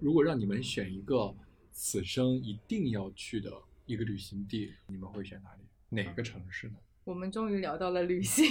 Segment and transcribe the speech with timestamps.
[0.00, 1.34] 如果让你们选一个
[1.72, 3.50] 此生一定要去的
[3.86, 5.62] 一个旅行地，你们会选哪里？
[5.88, 6.74] 哪个城市呢？
[7.04, 8.44] 我们终于聊到了旅行，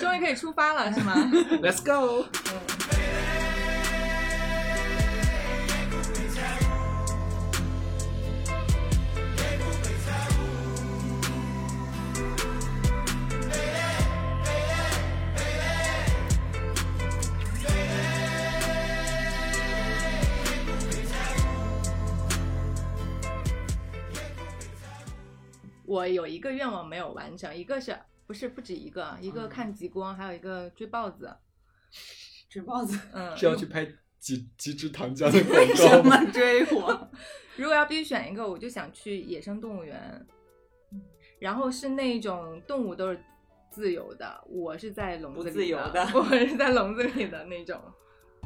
[0.00, 1.14] 终于可以出发了，是吗
[1.62, 2.26] ？Let's go。
[25.98, 31.36] 我有一个愿望没有完成，一个是不是不止一个，一个嗯看极光，还有一个追豹子。
[32.48, 33.84] 追豹子，嗯， 是要去拍
[34.20, 36.20] 极极致糖浆的广为告什吗？
[36.22, 37.10] 么追我？
[37.56, 40.24] 如果要必须选一个，我就想去野生动物园，
[41.40, 43.20] 然后是那种动物都是
[43.72, 47.80] 自由的，我是在笼子里不自由的我是在笼子里的那种。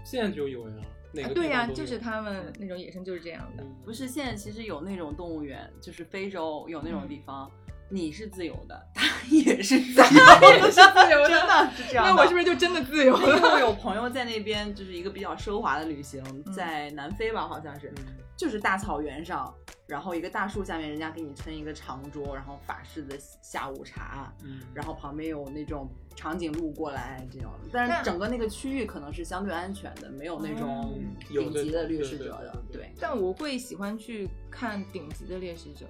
[0.02, 0.77] 现在就有呀，
[1.12, 3.62] 哪个啊对呀、呀、就是他们那种野生就是这样的。
[3.62, 7.51] 嗯不是，现在其实有那种动物园，就是非洲有那种地方，
[7.91, 12.04] 你是自由的，他 也是自由的， 是自由的真的 是这样。
[12.07, 13.51] 那我是不是就真的自由因为了？
[13.54, 16.23] 我有朋友在那边，就是一个比较奢华的旅行，
[16.54, 18.04] 在南非吧，好像是，嗯
[18.37, 19.52] 就是大草原上，
[19.87, 32.63] 然后一个大树下面，人家给你撑一个长桌，然后法式的下午茶，嗯，然后旁边有那种长颈鹿过来这种，但是整个那个区域可能是相对安全的，没有那种顶级的掠食者的。
[32.73, 35.87] 对对对，但我会喜欢去看顶级的猎食者。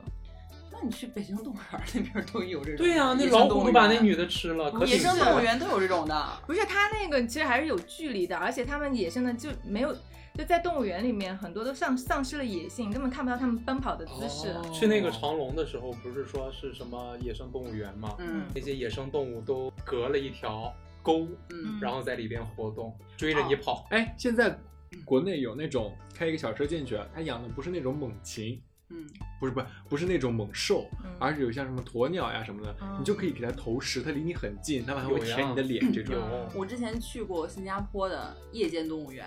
[0.75, 2.79] 那你去北京动物园那边都有这种。
[2.79, 6.41] 对呀、那老虎把那女的吃了，可野生动物园都有这种的。
[6.47, 9.95] 不是，它那个其实还是有距离的，而且它们野生的就没有，
[10.34, 14.48] 就在动物园里面很多都丧丧失了野性，根本看不到它们奔跑的姿势。
[14.48, 18.16] 哦去那个长隆的时候，不是说是什么野生动物园吗？
[18.19, 23.86] 嗯那些野生动物都隔了一条沟，嗯，然后在里边活动，追着你跑。
[23.91, 24.58] 哎，现在
[25.05, 29.06] 国内有那种开一个小车进去，它养的不是那种猛禽，嗯，
[29.39, 36.14] 不是不是不是那种猛兽，嗯而是有像什么鸵鸟呀什么的，哦你就可以给它投食，它离你很近，它把它会舔你的脸这种。
[36.14, 39.27] 有我之前去过新加坡的夜间动物园，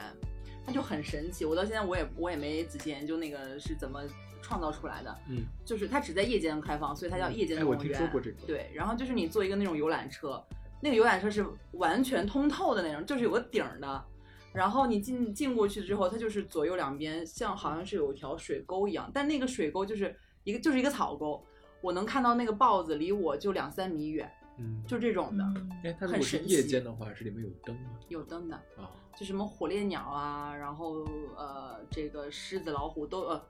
[0.66, 1.46] 它就很神奇。
[1.46, 4.02] 我到现在我也我也没仔细研究那个是怎么
[4.42, 5.18] 创造出来的。
[5.30, 8.00] 嗯，就是它只在夜间开放，所以它叫夜间哎，我听动物园。
[8.00, 8.38] 说过这个。
[8.48, 10.44] 对，然后就是你坐一个那种游览车，
[10.82, 14.06] 那个游览车是完全通透的那种，就是有个顶儿的。
[14.54, 20.16] 然后你进进过去之后，它就是左右两边像好像是有一条水沟一样，但那个水沟就是
[20.46, 21.46] 一个就是一个草沟，
[21.82, 28.00] 我能看到那个豹子离我就两三米远，嗯，就这种的，嗯哎，它如很果是神奇夜间的话，是里面有灯吗？
[28.10, 28.56] 有灯的。
[28.78, 31.06] 啊，就什么火烈鸟啊，然后
[31.38, 33.46] 呃，这个狮子、老虎都呃，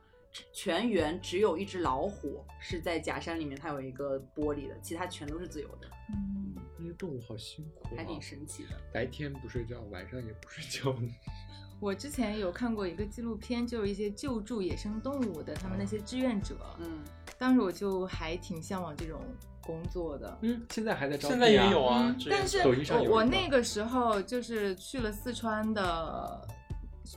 [0.54, 8.70] 全员只有一只老虎是在假山里面，它有一个玻璃的，其他全都是自由的，嗯那些动物好辛苦啊，还挺神奇的。
[8.94, 10.96] 白天不睡觉，晚上也不睡觉。
[11.82, 17.04] 我之前有看过一个纪录片，就是一些救助野生动物的他们那些志愿者，嗯，
[17.38, 19.20] 当时我就还挺向往这种
[19.62, 20.38] 工作的。
[20.42, 21.84] 嗯，现在还在招、现在也有。
[21.84, 26.48] 啊嗯，但是者抖音上有我我那个时候就是去了四川的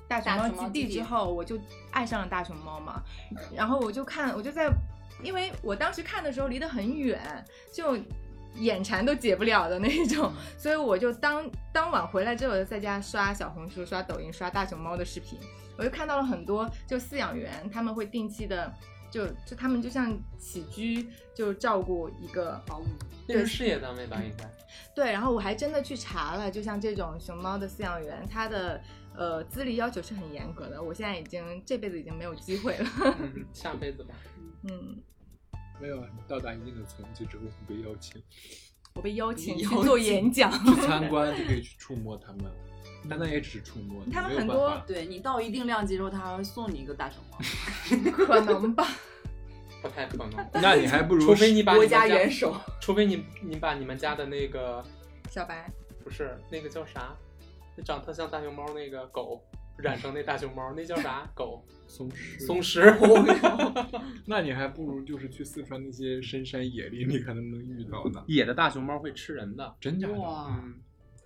[0.09, 1.59] 大熊猫基地地之后，我就
[1.93, 3.03] 爱上了大熊猫嘛，
[3.55, 4.69] 然后我就看，我就在，
[5.23, 7.97] 因为我当时看的时候离得很远，就
[8.57, 15.39] 眼馋都解不了的那种，所以我就当当晚回来之后，我就在家刷小红书、刷抖音、刷大熊猫的视频，
[15.77, 18.73] 我就看到了很多就饲养员他们会定期的。
[19.11, 22.87] 就就他们就像起居就照顾一个保姆，
[23.27, 24.21] 那是事业单位吧？
[24.23, 24.51] 应该。
[24.95, 28.81] 对，然后我还真的去查了，就像这种熊猫的饲养员，他的
[29.17, 30.83] 呃资历要求是很严格的。
[30.83, 32.89] 我现在已经这辈子已经没有机会了。
[33.21, 34.15] 嗯， 下辈子吧。
[34.65, 35.01] 嗯，
[35.81, 38.21] 没有啊，你到达一定的层级之后会被邀请
[38.95, 40.51] 我被邀请去做演讲。
[40.51, 42.51] 去参观，就可以去触摸它们，
[43.09, 47.39] 但那也只是触摸，他们很多对你到一定量级之后，他还会送你一个大熊猫，
[48.27, 48.87] 可能吧。
[49.81, 52.53] 不太可能，那你还不如除非你把你国们家家元首。
[52.81, 54.85] 除非你你把你们家的那个
[55.31, 55.71] 小白，
[56.03, 57.15] 不是那个叫啥，
[57.77, 59.41] 那长特像大熊猫那个狗
[59.77, 61.65] 染成那大熊猫，那叫啥狗？
[61.87, 62.93] 松狮松狮。
[64.27, 68.23] 那你还不如就是去四川那些深山野林，你看能不能遇到呢。
[68.27, 69.77] 野的大熊猫会吃人的。
[69.81, 70.15] 真假的？
[70.15, 70.75] 哇，嗯，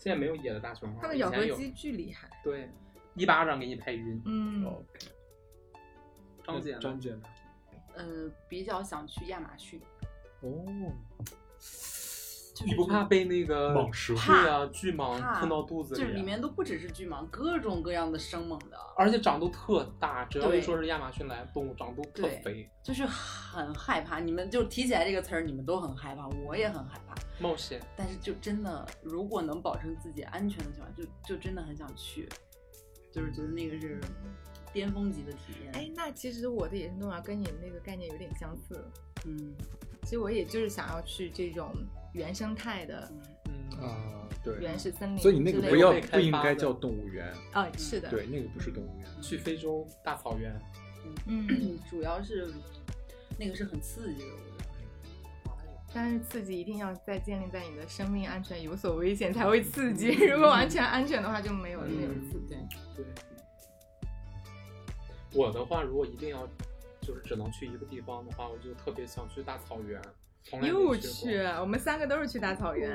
[0.03, 2.29] 现在没有野的大熊猫，他们咬合肌巨厉害。
[2.43, 2.69] 对，
[3.15, 4.21] 一巴掌给你拍晕。
[4.25, 4.83] 嗯，哦，
[6.43, 7.23] 张姐，张姐呢？
[7.95, 9.81] 呃，比较想去亚马逊，
[10.41, 10.67] 哦，
[12.65, 16.05] 你不怕被那个蟒蛇对啊，巨蟒怕吞到肚子里啊？
[16.05, 24.21] 就是里面都不只是巨蟒，各种各样的生猛的，而且长都特大，只要一说是亚马逊来动物，长都特肥，就是很害怕。
[24.21, 27.15] 你们就提起来这个词儿，你们都很害怕，我也很害怕。
[27.41, 27.81] 冒险。
[27.97, 32.29] 但是就真的，如果能保证自己安全的情况下，就就真的很想去。
[33.13, 34.01] 就是觉得那个是
[34.73, 35.73] 巅峰级的体验。
[35.75, 38.83] 哎，那其实我的野生动物园跟你那个概念有点相似。
[39.27, 39.55] 嗯
[40.05, 41.73] 其实我也就是想要去这种
[42.13, 43.11] 原生态的
[43.47, 49.07] 嗯，嗯，啊，对，原始森林之所以，你那个不要不应该叫动物园，啊，是的，对，那个不是动物园。
[49.21, 50.55] 去非洲大草原，
[51.27, 52.53] 嗯，主要是
[53.39, 54.65] 那个是很刺激的，我觉得。
[55.95, 62.57] 但是刺激一定要在建立在你的生命安全有所危险才会刺激， 如果完全安全的话就没有那种刺激。
[62.97, 63.05] 对。
[65.35, 66.47] 我的话，如果一定要
[67.01, 70.01] 就是只能去一个地方的话，我就特别想去大草原，
[70.63, 72.91] 又去我们三个都是去大草原。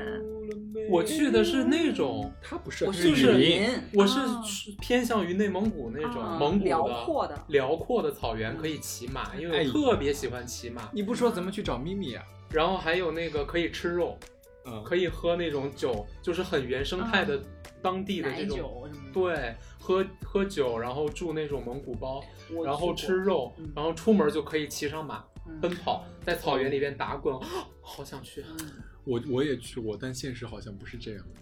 [0.89, 4.43] 我去的是那种，它不是就是我是哦
[4.79, 7.45] 偏向于内蒙古那种哦蒙古的辽阔的。
[7.47, 10.89] 辽阔的草原，可以骑马，因为我特别喜欢骑马。
[10.93, 12.23] 你不说怎么去找咪咪啊？
[12.51, 14.17] 然后还有那个可以吃肉，
[14.65, 17.41] 嗯，可以喝那种酒，就是很原生态的
[17.81, 18.89] 当地的这种。
[19.11, 22.23] 对，喝喝酒，然后住那种蒙古包，
[22.63, 25.17] 然后吃肉嗯，然后出门就可以骑上马。
[25.17, 27.39] 嗯奔跑，在草原里边打滚，
[27.81, 28.43] 好想去。
[28.59, 28.71] 嗯
[29.03, 31.39] 我我也去过，但现实好像不是这样的，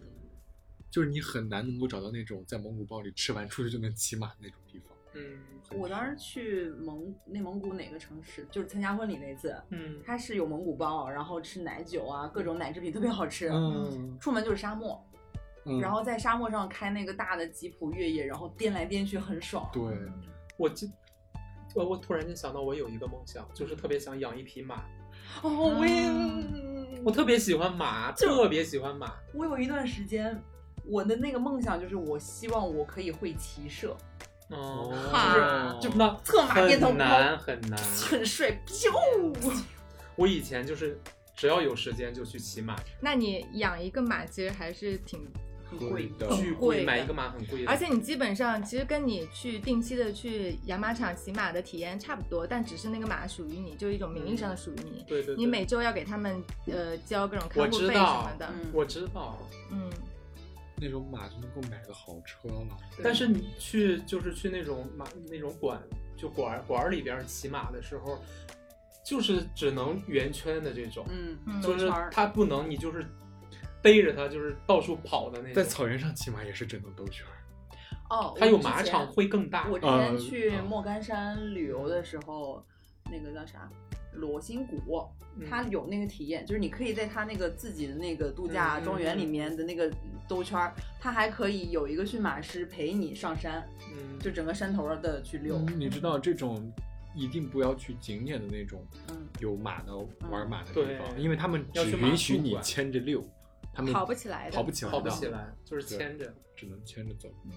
[0.91, 4.95] 就是你很难能够找到那种在蒙古包里吃完出去就能骑马的那种地方。
[5.15, 5.39] 嗯
[5.71, 13.49] 我当时去蒙内蒙古哪个城市，就是参加婚礼那次，嗯，它是有蒙古包，然后吃奶酒啊，各种奶制品特别好吃。
[13.49, 15.03] 嗯，出门就是沙漠，
[15.65, 19.67] 嗯然后在沙漠上开那个大的吉普越野，然后颠来颠去，很爽。
[19.73, 19.81] 对，
[20.55, 20.91] 我记，
[21.75, 24.85] 我我突然间想到，我有一个梦想，就是特别想养一匹马。
[25.41, 29.13] 哦，我也，我特别喜欢马，特别喜欢马。
[29.33, 30.41] 我有一段时间，
[30.85, 33.95] 我的那个梦想就是我希望我可以会骑射，
[34.49, 37.77] 哦，哈就那策马变头很难很难。
[37.77, 38.89] 很帅，咻！
[40.15, 40.97] 我以前就是
[41.35, 45.27] 只要有时间就去骑马，那你养一个马其实还是挺，
[45.77, 55.03] 很贵的巨贵的买一个马很贵的，而且你基本上其实跟你去定期的去养马场骑马的体验差不多，但只是那个马属于你，就一种名义上的属于你。
[55.07, 59.37] 对对对，你每周要给他们呃交各种我看护费什知道么的，嗯我知道，
[59.71, 59.89] 嗯，
[60.77, 62.77] 那种马就能够买个好车了。
[63.03, 65.81] 但是你去就是去那种马那种馆
[66.17, 68.19] 就馆馆里边骑马的时候，
[69.05, 73.05] 就是只能圆圈的这种，嗯嗯就是它不能你就是
[73.85, 75.53] 背着它就是到处跑的那种。
[75.53, 77.31] 在草原上骑马也是只能兜圈儿。
[78.09, 79.67] 哦，它有马场会更大。
[79.69, 82.65] 我之呃前去呃莫干山旅游的时候，
[83.11, 83.69] 那个叫啥？
[84.13, 85.05] 罗心谷，
[85.37, 89.91] 嗯它有那个体验，就是你可以在它那个自己的那个度假嗯庄园里面的那个
[90.27, 95.57] 兜圈儿，它还可以有一个驯马师陪你上山，嗯，就整个山头的去溜。
[95.57, 96.71] 嗯你知道这种
[97.13, 99.93] 一定不要去景点的那种嗯，有马的
[100.31, 103.21] 玩马的地对方，因为他们只要去马允许你牵着溜，
[103.75, 104.55] 他们跑不起来的。
[104.55, 106.33] 跑不起来，跑不起来，就是牵着。
[106.55, 107.29] 只能牵着走。
[107.45, 107.51] 嗯。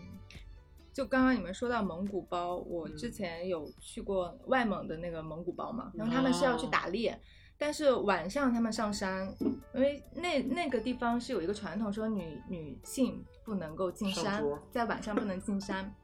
[0.92, 7.16] 就刚刚你们说到蒙古包，我嗯之前有去过外蒙的那个蒙古包嘛，然后他们是要去哦打猎，
[7.56, 9.32] 但是晚上他们上山，
[9.72, 14.42] 因为那那个地方是有一个传统，说女女性不能够进山，
[14.72, 15.94] 在晚上不能进山，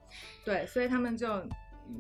[0.44, 1.26] 对，所以他们就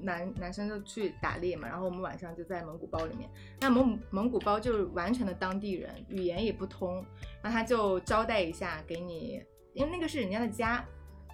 [0.02, 3.28] 男男生就去打猎嘛，然后我们晚上就在蒙古包里面。
[3.60, 7.04] 那蒙蒙古包就是完全的当地人，语言也不通，
[7.42, 9.42] 然后他就招待一下给你，
[9.72, 10.84] 因为那个是人家的家。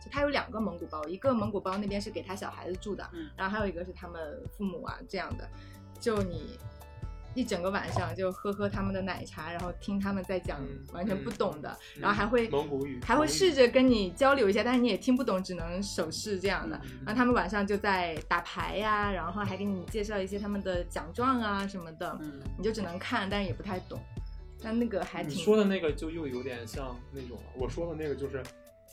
[0.02, 5.47] 就他有两个蒙古包，一个蒙古包那边是给他小孩子住的，嗯然后还有一个是他们父母啊这样的。
[6.00, 6.59] 就你
[7.40, 16.76] 一整个晚上就喝喝他们的奶茶，然后听他们在讲嗯完全不懂的，嗯然后还会蒙古语还会试着跟你交流一下，但是你也听不懂，只能手势这样的。
[16.85, 23.99] 嗯然后他们晚上就在打牌呀，然后还给你介绍一些他们的奖状啊什么的，嗯，你就只能看，但是也不太懂。
[24.62, 28.42] 但那个还你挺说的那个就又有点像那种了，我说的那个就是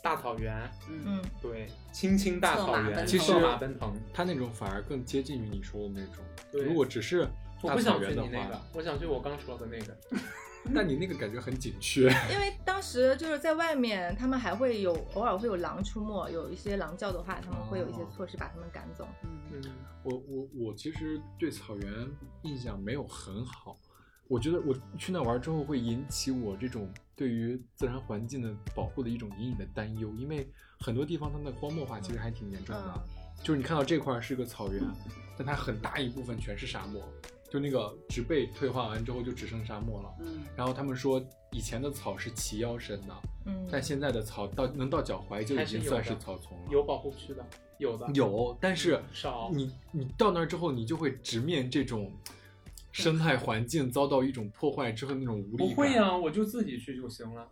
[0.02, 0.56] 大草原，
[0.90, 3.94] 嗯嗯对，青青大草原，策马奔其实策马奔腾。
[4.14, 6.24] 他那种反而更接近于你说的那种。
[6.52, 9.98] 对如果只是大我不想去你那个，我想去我刚说的那个。
[10.70, 12.10] 那你那个感觉很紧缺。
[12.30, 19.08] 因为当时就是在外面，他们还会有偶尔会有狼出没，有一些狼叫的话，他们会有一些哦措施把他们赶走。
[19.24, 19.64] 嗯嗯，
[20.04, 21.90] 我我我其实对草原
[22.42, 23.78] 印象没有很好，
[24.28, 33.02] 我觉得我去那玩之后会引起我这种对于自然环境的保护的一种隐隐的担忧，因为很多地方它的荒漠化其实还挺严重的，嗯
[33.42, 34.84] 就是你看到这块儿是个草原，
[35.38, 37.02] 但它很大一部分全是沙漠，
[37.50, 40.14] 就那个植被退化完之后就只剩沙漠了。
[40.22, 43.14] 嗯然后他们说以前的草是齐腰深的，
[43.46, 46.68] 嗯，但现在的草到能到脚踝就已经算是草丛了。
[46.70, 47.46] 有保护区的，
[47.78, 52.12] 有的有，但是少你你到那儿之后，你就会直面这种
[52.92, 55.68] 生态环境遭到一种破坏之后那种无力感。
[55.68, 57.48] 不会呀、我就自己去就行了。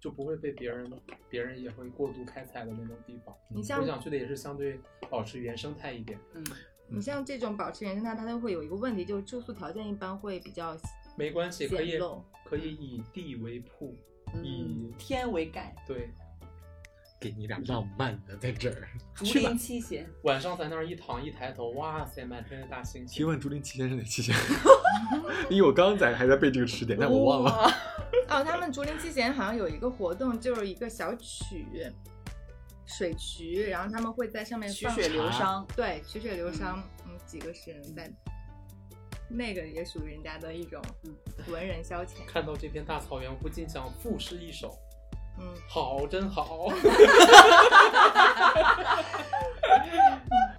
[0.00, 0.88] 就不会被别人
[1.28, 3.34] 别人也会过度开采的那种地方。
[3.48, 4.78] 你像我想去的也是相对
[5.10, 6.44] 保持原生态一点，嗯，
[6.90, 10.76] 你像这种保持原生态，它都会有一个问题，就是住宿条件一般会比较
[11.16, 11.98] 没关系，可以
[12.44, 13.94] 可以以地为铺，
[14.42, 16.10] 以嗯，天为盖，对，
[17.20, 18.88] 给你俩浪漫的在这儿。
[19.14, 23.18] 竹林七贤，晚上在那儿一躺一抬头，哇塞，满天的大星星。
[23.18, 24.34] 提问竹林七贤是哪七贤？
[25.50, 27.70] 因为我刚才还在背这个词典，但我忘了。
[28.28, 31.66] 哦，他们竹林七贤好像有一个活动，就是一个小曲，
[32.88, 36.74] 水渠，然后他们会在上面放曲水流觞，对，曲水流觞，
[37.06, 38.10] 嗯，几个诗人在，
[39.28, 41.14] 那个也属于人家的一种嗯
[41.52, 44.74] 文人消遣，看到这片大草原，不禁想赋诗一首，
[45.38, 46.72] 嗯，好，真好。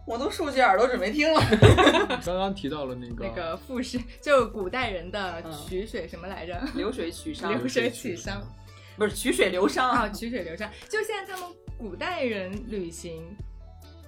[0.06, 1.40] 我都竖起耳朵准备听了。
[2.26, 6.60] 刚刚提到了那个那个赋诗，就古代人的嗯曲水什么来着？
[6.74, 8.40] 流水曲觞，流水曲觞
[9.00, 13.24] 不是曲水流觞啊，曲水流觞，就现在他们古代人旅行，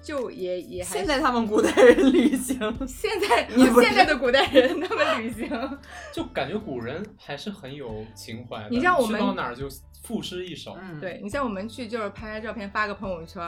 [0.02, 5.78] 就也也还现在他们古代人旅行， 现在你现在的古代人他们旅行，
[6.12, 8.68] 就感觉古人还是很有情怀的。
[8.68, 9.66] 你像我们去到哪儿就
[10.02, 10.76] 赋诗一首。
[10.78, 13.42] 嗯，对你像我们去就是拍拍照片发个朋友圈，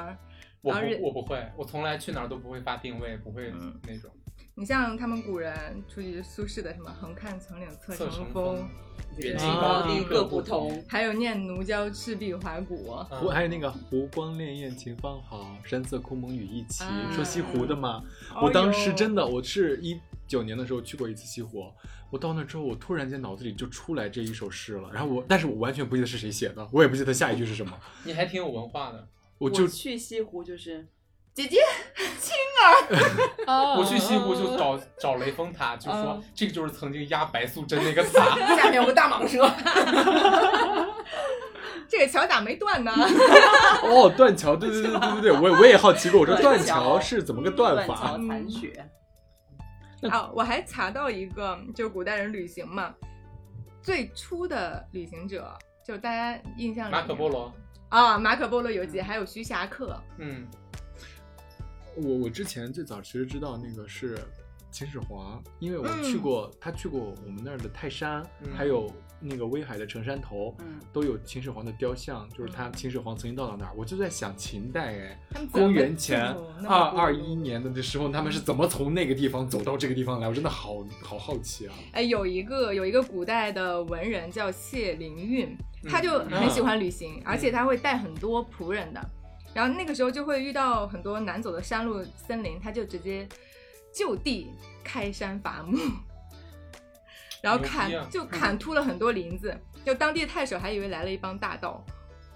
[0.63, 0.73] 我
[1.03, 4.11] 我不会，我从来去哪儿都不会发定位，不会嗯那种。
[4.57, 8.69] 你像他们古人出去苏轼的什么“横看成岭侧侧成成峰峰，
[9.19, 16.85] 远远近高低各不同。”，还有念“奴娇赤壁怀古嗯湖，还有那个湖光潋滟晴方好，山色空蒙雨亦奇。
[16.85, 18.01] 啊说西湖的嘛，”。
[18.33, 21.65] 哦我当时真的的，我是一九年的时候去过一次西湖，
[22.09, 29.09] 我到那之后，我突然间脑子里就出来这一首诗了，然后我，但是我完全不记得是谁写的，我也不记得下一句是什么，你还挺有文化的。
[29.37, 30.87] 我就我去西湖就是
[31.35, 31.59] 姐姐，
[32.21, 32.33] 青
[33.47, 36.23] 儿我去西湖就找找雷峰塔，就说嗯。
[36.35, 38.37] 这个就是曾经压白素贞那个塔。
[38.57, 39.51] 下面有个大蟒蛇。
[41.89, 42.93] 这个桥咋没断呢？
[43.83, 48.13] 哦，断桥，对对对对对对，我也我也好奇过，我说断断桥桥是怎么个断断桥法？
[48.13, 48.91] 残雪，
[50.09, 52.95] 啊，我还查到一个，就是古代人旅行嘛，
[53.83, 55.53] 最初的旅行者，
[55.87, 57.53] 就大家印象里马可波罗，
[57.91, 60.47] 啊，马可波罗游记，还有徐霞客，嗯，
[61.97, 64.19] 我我之前最早其实知道那个是
[64.71, 73.73] 秦始皇，因为我嗯去过，他去过我们那儿的泰山，嗯还有那个威海的城山头，嗯，都有秦始皇的雕像，就是他秦始皇曾经到了那儿。
[73.77, 76.35] 我就在想秦代哎，公元前
[76.67, 80.29] 二二一年的的时候，他们是怎么从那个地方走到这个地方来？
[80.29, 81.75] 我真的好好好奇啊！
[81.93, 89.01] 哎，有一个有一个古代的文人叫谢灵运，他就嗯很喜欢旅行，而且他会带很多仆人的。
[89.55, 93.27] 然后那个时候就会遇到很多难走的山路、森林，他就直接
[93.95, 94.51] 就地
[94.83, 95.79] 开山伐木，
[97.41, 99.57] 然后砍、啊就砍秃了很多林子，
[99.87, 101.85] 就当地太守还以为来了一帮大盗，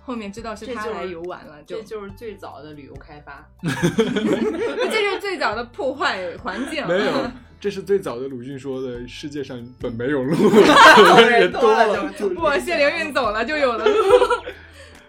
[0.01, 3.45] 后面知道是他来游玩了，就这就是最早的旅游开发。
[3.63, 6.87] 这是最早的破坏环境。
[6.87, 10.35] 没有，这是最早的鲁迅说的，世界上本没有路，
[11.17, 13.95] 人人多了不，谢灵运走了就有了路。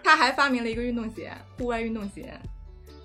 [0.02, 2.38] 他还发明了一个运动鞋，户外运动鞋，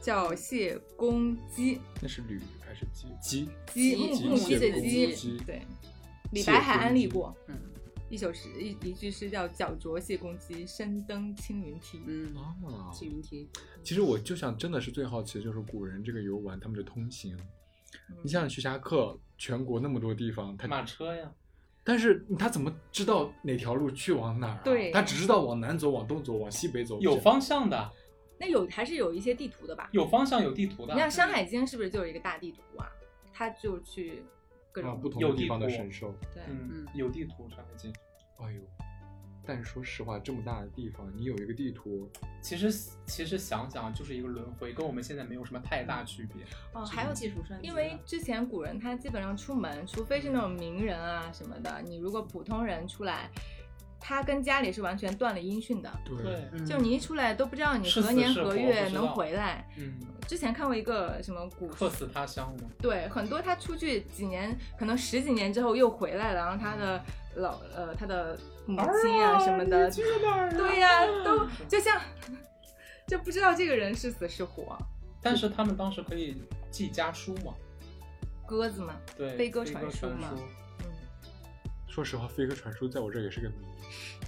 [0.02, 3.08] 叫谢公屐，那是驴还是鸡？
[3.22, 3.50] 鸡？
[3.68, 5.62] 屐屐木木屐的屐屐，对。
[6.32, 7.36] 李白还安利过。
[7.48, 7.56] 嗯。
[8.08, 12.00] 一首诗，一一句诗叫“脚着谢公屐，身登青云梯。
[12.06, 13.50] 嗯，啊，青云梯，
[13.84, 17.36] 其实我就想，真的是最好奇的就是古人这个游玩他们的通行。
[18.10, 18.16] 嗯。
[18.22, 21.32] 你像徐霞客，全国那么多地方，他马车呀，
[21.86, 24.62] 但是他怎么知道哪条路去往哪儿、啊？
[24.66, 27.00] 对他只知道往南走、往东走、往西北走。
[27.00, 27.90] 有方向的，”。
[28.38, 29.88] 那有还是有一些地图的吧？
[29.94, 31.00] 有方向有地图的你。
[31.00, 32.90] 像《山海经》是不是就有一个大地图啊？
[33.32, 34.24] 他就去
[34.72, 36.14] 各啊，种不同地的地方的神兽。
[36.34, 37.94] 对，嗯嗯，有地图山海经。
[38.40, 38.60] 哎呦，
[39.46, 42.10] 但是说实话，这么大的地方，你有一个地图，
[42.42, 42.72] 其实
[43.06, 46.44] 其实想想就是一个轮回，跟我们现在没有什么太大区别。
[46.74, 53.30] 哦，还有技术升级，因为之前古人他基本上出门，除非是那种名人啊什么的，你如果普通人出来，
[54.08, 55.92] 他跟家里是完全断了音讯的。
[56.06, 59.68] 对，嗯就你一出来都不知道你何年何月能回来。
[59.80, 59.96] 嗯，
[60.28, 62.70] 之前看过一个什么古客死他乡嘛。
[62.80, 67.04] 对，很多他出去几年，可能十几年之后又回来了，然后他的
[67.38, 72.00] 老呃他的母亲啊什么的，对呀、都就像
[73.08, 74.78] 就不知道这个人是死是活，
[75.20, 77.56] 但是他们当时可以寄家书嘛，
[78.46, 80.44] 鸽子嘛，对，飞鸽传传书嘛嗯，
[81.96, 83.56] 说实话，飞鸽传书在我这也是个谜，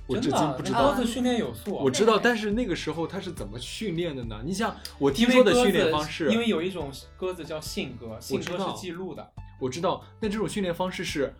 [0.07, 0.91] 我至真的今不知道。
[0.91, 1.81] 鸽子训练有素啊。
[1.83, 4.41] 我知道，但是那个时候它是怎么训练的呢？
[4.45, 9.33] 你想，我听说的训练方式，因为有一种鸽子叫信鸽，信鸽是记录的。
[9.59, 11.33] 我知道，那这种训练方式是，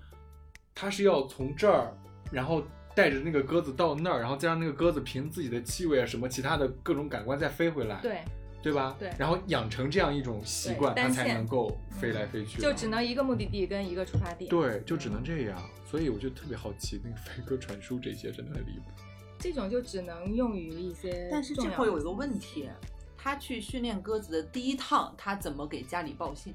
[0.75, 1.95] 它是要从这儿，
[2.29, 2.61] 然后
[2.93, 8.19] 带着那个鸽子到那儿，然后再让那个鸽子凭自己的气味啊什么其他的各种感官再飞回来，对，
[8.61, 8.97] 对吧？
[8.99, 12.63] 对然后养成这样一种习惯，它才能够飞来飞去的。
[12.63, 15.57] 就只能一个目的地跟一个出发地。，对，就只能这样。
[15.89, 18.91] 所以我就特别好奇，那个飞鸽传书这些真的很离谱。
[19.39, 22.69] 这种就只能用于一些但是这会有一个问题，
[23.15, 26.53] 他去训练鸽子的第一趟，他怎么给家里报信？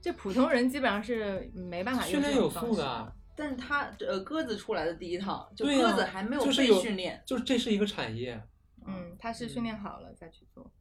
[0.00, 8.42] 这普通人基本上是没办法用训练有素的啊，但是他呃鸽子出来的第一趟，就鸽子还没有被训练，就是这是一个产业。
[8.86, 10.72] 嗯，他是训练好了再去做。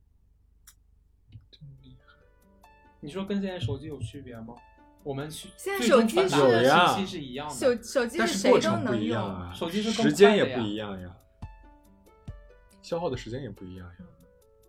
[1.51, 2.13] 真厉害
[3.01, 4.55] 你说跟现在手机有区别吗？
[5.03, 7.53] 我们去现在手机是有呀信息是一样的。
[7.53, 11.09] 手手机但是是谁都过程不能用，一样啊，手机是更时间也快的呀不一样呀，
[12.81, 13.95] 消耗的时间也不一样呀。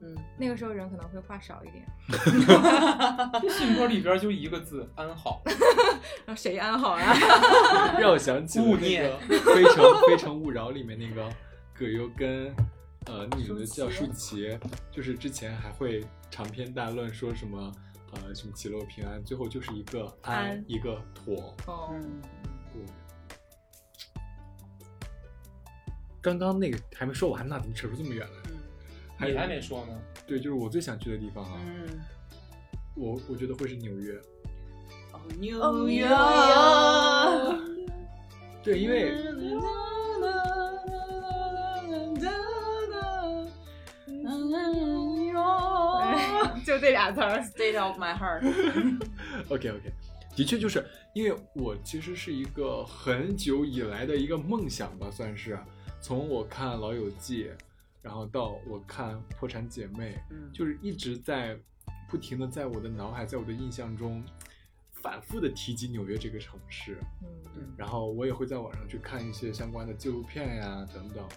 [0.02, 1.84] 嗯，那个时候人可能会话少一点。
[3.42, 5.42] 这信鸽里边就一个字“安好
[6.24, 7.12] 然 后谁安好呀？
[8.00, 9.18] 让我想起了那个
[9.54, 11.28] 《非诚非诚勿扰》里面那个
[11.74, 12.46] 葛优跟
[13.06, 14.58] 呃那女的叫舒淇，
[14.90, 17.70] 就是之前还会长篇大论说什么
[18.12, 21.54] 呃什么极乐平安，最后就是一个安安一个妥。
[21.66, 21.94] 哦。
[26.22, 28.50] 刚刚那个还没说完呢，怎么扯出这么远来？
[28.50, 28.56] 嗯”，
[29.16, 29.98] 还你还没说呢。
[30.26, 31.98] 对，就是我最想去的地方啊，嗯，
[32.94, 34.20] 我我觉得会是纽约。
[35.38, 36.08] 纽约，
[38.62, 39.14] 对，因为
[46.70, 47.40] 就这俩词儿。
[47.40, 49.92] State of my heart，OK OK，
[50.36, 55.58] 的确就是因为我其实是一个很久以来的一个梦想吧，算是
[56.00, 57.46] 从我看《老友记》，
[58.00, 61.58] 然后到我看《破产姐妹》，嗯，就是一直在
[62.08, 64.24] 不停的在我的脑海，在我的印象中
[64.92, 66.98] 反复的提及纽约这个城市，
[67.56, 71.28] 嗯，然后我也会在网上去看一些相关的纪录片呀等等，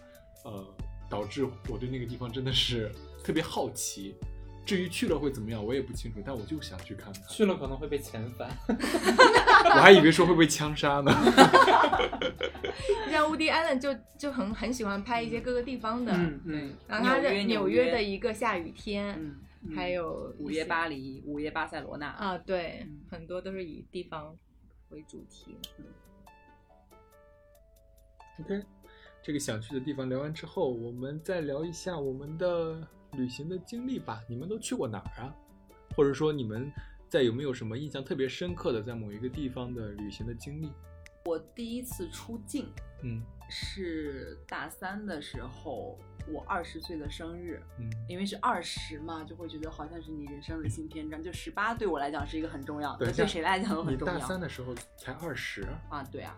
[0.46, 0.64] 呃，
[1.10, 2.92] 导致我对那个地方真的是
[3.24, 4.16] 特别好奇。
[4.66, 7.24] 至于去了会怎么样，我也不清楚，但我就想去看看。
[7.28, 8.50] 去了可能会被遣返。
[8.68, 11.12] 我还以为说会被枪杀呢。
[13.12, 19.14] 像乌迪安伦就就很很喜欢拍一些各个地方的，嗯嗯，然后他的纽约纽约约的一个下雨天，
[19.62, 24.36] 嗯，还有午夜巴黎，午夜巴塞罗那，啊，对嗯，很多都是以地方
[24.90, 25.56] 为主题。
[28.40, 28.64] OK，
[29.22, 34.22] 这个想去的地方聊完之后，我们再聊一下我们的旅行的经历吧。
[34.28, 35.34] 你们都去过哪儿啊？
[35.96, 36.72] 或者说你们
[37.10, 40.72] 在有没有什么印象特别深刻的在某一个地方的旅行的经历？
[41.26, 42.68] 我第一次出境
[43.02, 45.98] 嗯是大三的时候，
[46.28, 51.22] 我二十岁的生日，嗯因为是二十嘛，就会觉得好像是你人生的新篇章。
[51.24, 56.04] 就十八对我来讲是一个很重要的，对谁来讲都很重要你大三的时候才二十，啊。
[56.12, 56.36] 对啊，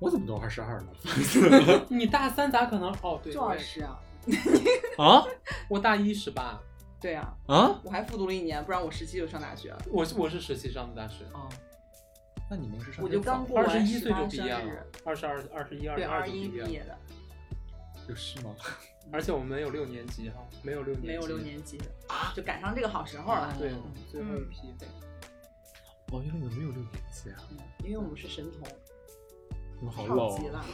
[0.00, 0.86] 我怎么都二十二了？
[1.88, 2.90] 你大三咋可能？
[3.02, 4.00] 哦，对，就二十啊。
[4.98, 5.24] 啊
[5.68, 6.60] 我大一十八，
[7.00, 7.80] 对啊，啊？
[7.84, 9.82] 我还复读了一年，不然我十七就上大学了。
[9.90, 11.48] 我是我是十七上的大学，啊，
[12.50, 16.98] 那你们是上我就刚过完二十一岁就毕业生日了，二十二、二十一、二对，十二就二十一毕业了。
[18.08, 18.54] 有事吗？
[19.12, 23.54] 而且我们没有六年级哈，没有六年级，没有六年级啊，就赶上这个好时候了。
[23.58, 24.74] 对嗯，最后一批。
[24.78, 24.88] 对
[26.12, 27.36] 哦，原来你们没有六年级啊！
[27.50, 28.66] 嗯因为我们是神童，
[29.78, 30.66] 你们好老级了啊。。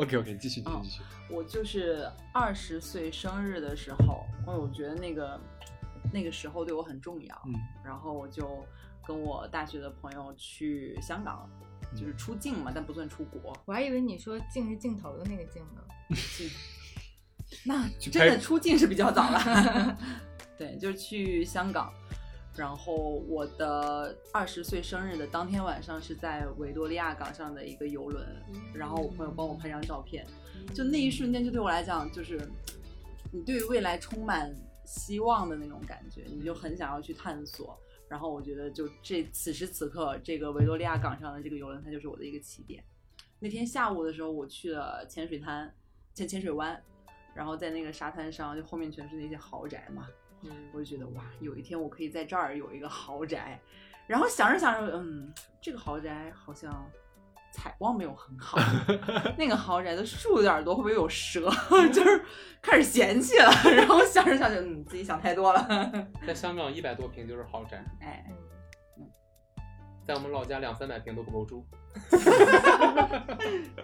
[0.00, 1.02] OK OK，继续继续哦继续。
[1.28, 5.38] 我就是二十岁生日的时候，因为我觉得那个
[6.12, 7.52] 那个时候对我很重要，嗯
[7.84, 8.64] 然后我就
[9.06, 11.48] 跟我大学的朋友去香港，
[11.92, 13.56] 嗯就是出境嘛，但不算出国。
[13.66, 15.82] 我还以为你说镜是镜头的那个镜呢。
[17.64, 19.98] 那真的出境是比较早了，
[20.56, 21.92] 对，就是去香港。
[22.60, 28.22] 然后我的二十岁生日的当天晚上是在维多利亚港上的一个游轮，
[28.74, 30.26] 然后我朋友帮我拍张照片，
[30.74, 32.38] 就那一瞬间就对我来讲，就是
[33.32, 37.74] 你对未来充满希望的那种感觉，你就很想要去探索。
[38.10, 42.84] 然后我觉得，就这此时此刻，这个维多利亚港上的这个游轮，它就是我的一个起点。
[43.38, 45.74] 那天下午的时候，我去了浅水滩、
[46.12, 46.78] 浅浅水湾，
[47.34, 50.19] 然后在那个沙滩上，就后面全是那些豪宅嘛，嗯，
[50.72, 53.60] 我就觉得哇，有一天我可以在这儿有一个豪宅。
[54.06, 56.84] 然后想着想着，嗯，这个豪宅好像
[57.52, 58.58] 采光没有很好，
[59.38, 61.48] 那个豪宅的树有点多，会不会有蛇？
[61.92, 62.24] 就是
[62.60, 63.50] 开始嫌弃了。
[63.72, 66.08] 然后想着想着，嗯，自己想太多了。
[66.26, 68.26] 在香港一百多平就是豪宅，哎，
[68.98, 69.06] 嗯，
[70.04, 71.64] 在我们老家两三百平都不够住。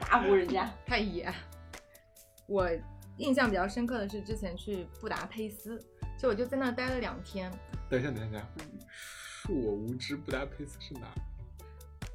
[0.01, 1.33] 大户人家，太野。
[2.49, 2.69] 我
[3.19, 5.81] 印象比较深刻的是之前去布达佩斯，
[6.19, 7.51] 就我就在那待了两天。
[7.89, 8.65] 等一下，等一下，嗯
[9.47, 11.15] 恕我无知，布达佩斯是哪儿？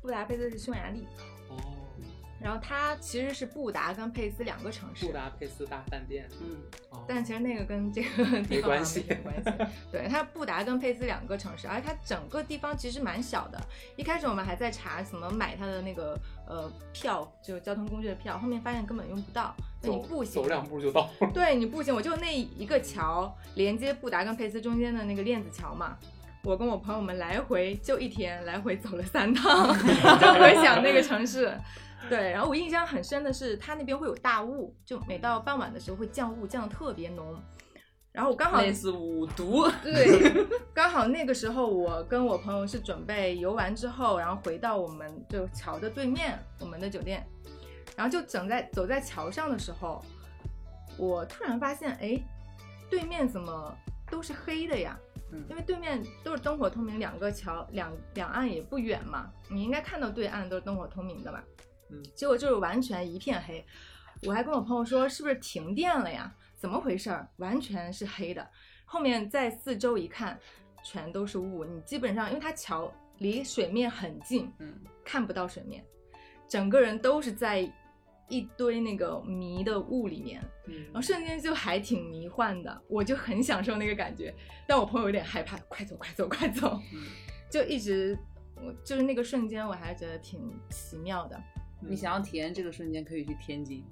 [0.02, 1.08] 布达佩斯是匈牙利，
[1.48, 1.56] 哦，
[2.42, 6.58] 然后它其实是布达跟佩斯两个城市布，达佩斯大饭店，嗯，
[6.90, 9.76] 哦但其实那个跟这个地方没关系没什么关系。
[9.92, 13.62] 对，它布达跟佩斯两个城市，而它整个地方其实蛮小的。
[13.96, 16.20] 一开始我们还在查怎么买它的那个
[16.52, 19.56] 呃票，就交通工具的票，后面发现根本用不到。
[19.82, 21.10] 那你步行走两步就到。
[21.34, 25.98] 对你步行，我就那一个桥连接布达跟佩斯中间的那个链子桥嘛。
[26.44, 29.68] 我跟我朋友们来回就一天，来回走了三趟，
[30.20, 31.58] 就回想那个城市。
[32.10, 37.34] 对，然后我印象很深的是，它那边会有大雾，就每到傍晚的时候会降雾，降的特别浓。
[38.12, 47.26] 然后我刚好类似五毒， 对，刚好那个时候我跟我朋友是准备游完之后，然后回到我们就桥的对面，我们的酒店，
[47.96, 50.04] 然后就整在走在桥上的时候，
[50.98, 52.22] 我突然发现，哎，
[52.90, 53.74] 对面怎么
[54.10, 55.00] 都是黑的呀？
[55.34, 61.42] 嗯因为对面都是灯火通明，两个桥两两岸也不远嘛，你应该看到对岸都是灯火通明的吧？
[61.90, 63.66] 嗯结果就是完全一片黑。
[64.24, 66.30] 我还跟我朋友说，是不是停电了呀？
[66.62, 67.28] 怎么回事儿？
[67.38, 68.48] 完全是黑的。
[68.86, 70.40] 后面在四周一看，
[70.84, 71.66] 全都是雾。
[71.66, 74.72] 你基本上，因为它桥离水面很近，嗯，
[75.04, 75.84] 看不到水面，
[76.48, 77.68] 整个人都是在
[78.30, 84.32] 一堆那个迷的雾里面，嗯然后瞬间就还挺迷幻的，我就很享受那个感觉。
[84.68, 87.02] 但我朋友有点害怕，快走快走快走，嗯
[87.50, 88.16] 就一直
[88.56, 91.42] 我就是那个瞬间，我还觉得挺奇妙的。
[91.80, 93.84] 你想要体验这个瞬间，可以去天津，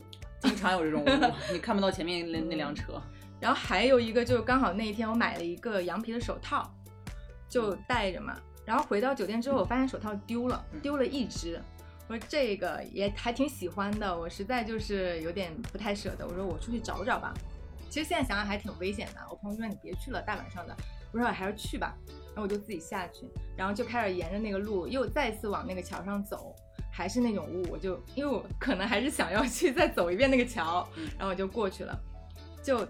[0.41, 3.01] 经常有这种雾， 你看不到前面那那辆车。
[3.39, 6.69] 然后还有一个就是刚好那一天我买了一个羊皮的手套，
[7.47, 8.37] 就戴着嘛。
[8.65, 11.59] 然后回到酒店之后，我发现手套丢了，丢了一只。
[12.07, 16.27] 我说这个也还挺喜欢的，我实在就是有点不太舍得。
[16.27, 17.33] 我说我出去找找吧。
[17.89, 19.21] 其实现在想想还挺危险的。
[19.29, 20.75] 我朋友说你别去了，大晚上的。
[21.11, 21.95] 我说我还是去吧。
[22.35, 26.55] 然后我就自己下去，然后就开始沿着那个路又再次往那个桥上走，
[26.91, 27.63] 还是那种雾。
[27.69, 31.99] 我就因为我可能还是想要去再走一遍那个桥，然后我就过去了，
[32.63, 32.87] 就。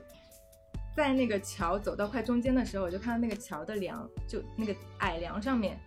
[0.95, 5.79] 在那个桥走到快中间的时候，我就看到那个桥的梁，就那个矮梁上面，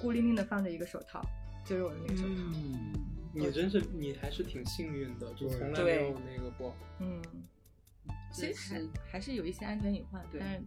[0.00, 1.20] 孤零零的放着一个手套，
[1.64, 2.34] 就是我的那个手套。
[2.54, 2.92] 嗯，
[3.34, 6.76] 你真是你还是挺幸运的，就从来没有那个过。
[7.00, 7.20] 嗯，
[8.30, 10.62] 其实还是还是有一些安全隐患，对但是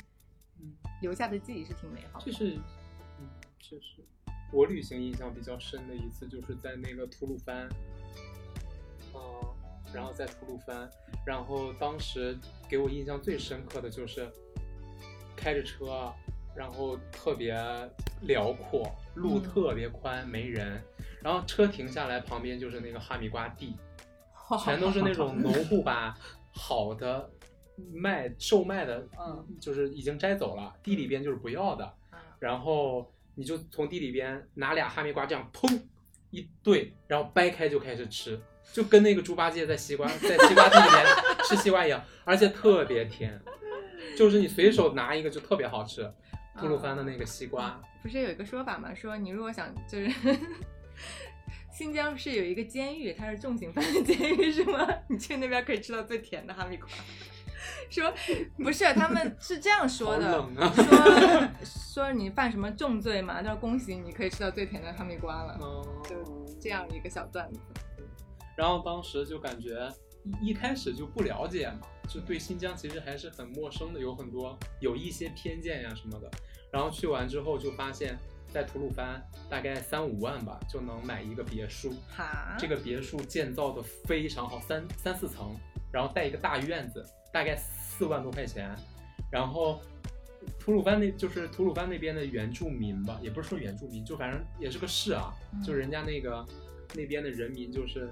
[0.60, 2.25] 嗯，留下的记忆是挺美好的。
[2.25, 2.60] 就是，
[3.21, 3.29] 嗯，
[3.60, 4.03] 确实，
[4.51, 7.67] 我旅行印象比较深的一次就是在那个吐鲁番，
[9.13, 9.19] 嗯、
[9.93, 10.89] 然后在吐鲁番，
[11.25, 12.38] 然后当时
[12.69, 14.31] 给我印象最深刻的就是
[15.36, 16.13] 开着车，
[16.55, 17.53] 然后特别
[18.21, 19.43] 辽阔，路嗯。
[19.43, 20.81] 特别宽，没人，
[21.21, 23.75] 然后车停下来，旁边就是那个哈密瓜地，
[24.63, 26.17] 全都是那种农户把
[26.51, 27.29] 好的
[27.93, 35.81] 卖售卖的，嗯，就是已经摘走了，地里边就是不要的，啊然后你就从地里边拿俩哈密瓜这样砰
[36.31, 38.41] 一对，然后掰开就开始吃，
[38.73, 41.05] 就跟那个猪八戒在西瓜在西瓜地里面
[41.47, 43.39] 吃西瓜一样，而且特别甜，
[44.17, 46.11] 就是你随手拿一个就特别好吃。
[46.57, 48.93] 吐鲁番的那个西瓜，不是有一个说法吗？
[48.95, 50.11] 说你如果想就是。
[51.77, 54.87] 新疆是有一个监狱，它是重刑犯的监狱，是吗？
[55.09, 56.87] 你去那边可以吃到最甜的哈密瓜。
[57.89, 58.13] 说
[58.57, 60.73] 不是，他们是这样说的，啊
[61.63, 63.41] 说说你犯什么重罪嘛？
[63.41, 66.15] 他说恭喜你可以吃到最甜的哈密瓜了，嗯，就
[66.59, 67.59] 这样一个小段子。
[68.55, 69.89] 然后当时就感觉
[70.23, 76.29] 一一开始就不了解嘛，就对新疆其实还是很陌生的，有很多有一些偏见呀什么的。
[76.71, 78.17] 然后去完之后就发现，
[78.51, 85.55] 在吐鲁番大概三五万吧就能买一个别墅，哈，这个别墅建造的非常好，三三四层，
[85.95, 88.69] 然后带一个大院子，大概四万多块钱。
[89.31, 89.79] 然后
[90.60, 96.45] 吐鲁番那就是吐鲁番那边的原住民吧，也不是说原住民，就反正也是个市啊，嗯就人家那个
[96.93, 98.10] 那边的人民就是，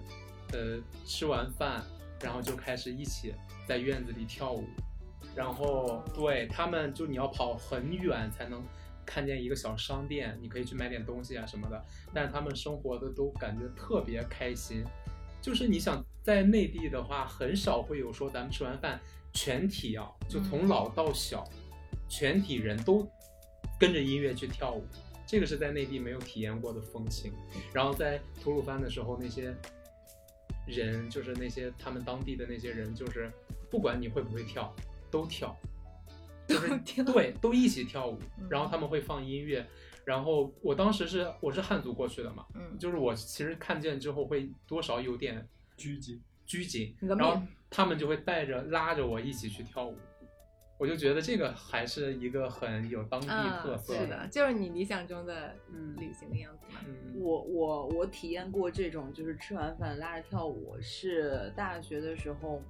[0.54, 1.84] 呃，吃完饭
[2.22, 3.34] 然后就开始一起
[3.67, 4.63] 在院子里跳舞，
[5.36, 8.63] 然后对他们就你要跑很远才能
[9.06, 14.86] 看见一个小商店，你可以去买点东西啊什么的，但是他们生活的都感觉特别开心。
[15.43, 18.97] 就是你想在内地的话，很少会有说咱们吃完饭
[19.34, 21.43] 全体啊，就从老到小，
[22.08, 23.06] 全体人都
[23.77, 24.86] 跟着音乐去跳舞，
[25.27, 27.34] 这个是在内地没有体验过的风情。
[27.73, 29.53] 然后在吐鲁番的时候，那些
[30.65, 33.29] 人就是那些他们当地的那些人，就是
[33.69, 34.73] 不管你会不会跳，
[35.12, 35.53] 都跳，
[36.47, 38.47] 就是都跳对，都一起跳舞嗯。
[38.49, 39.67] 然后他们会放音乐，
[40.06, 46.22] 然后我当时是我是汉族过去的嘛，嗯，就是我其实看见之后会多少有点拘谨。
[46.46, 49.96] 拘谨，然后他们就会带着拉着我一起去跳舞，
[50.78, 53.96] 我我就觉得这个还是一个很有当地特嗯，色。
[53.96, 56.82] 是的，就是你理想中的嗯旅行的样子嘛。
[56.86, 62.62] 嗯，我我我体验过这种，就是吃完饭拉着跳舞，是大学的时候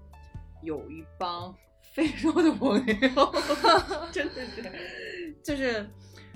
[0.62, 3.34] 有一帮 非洲的朋友，
[4.14, 5.84] 真的是，就是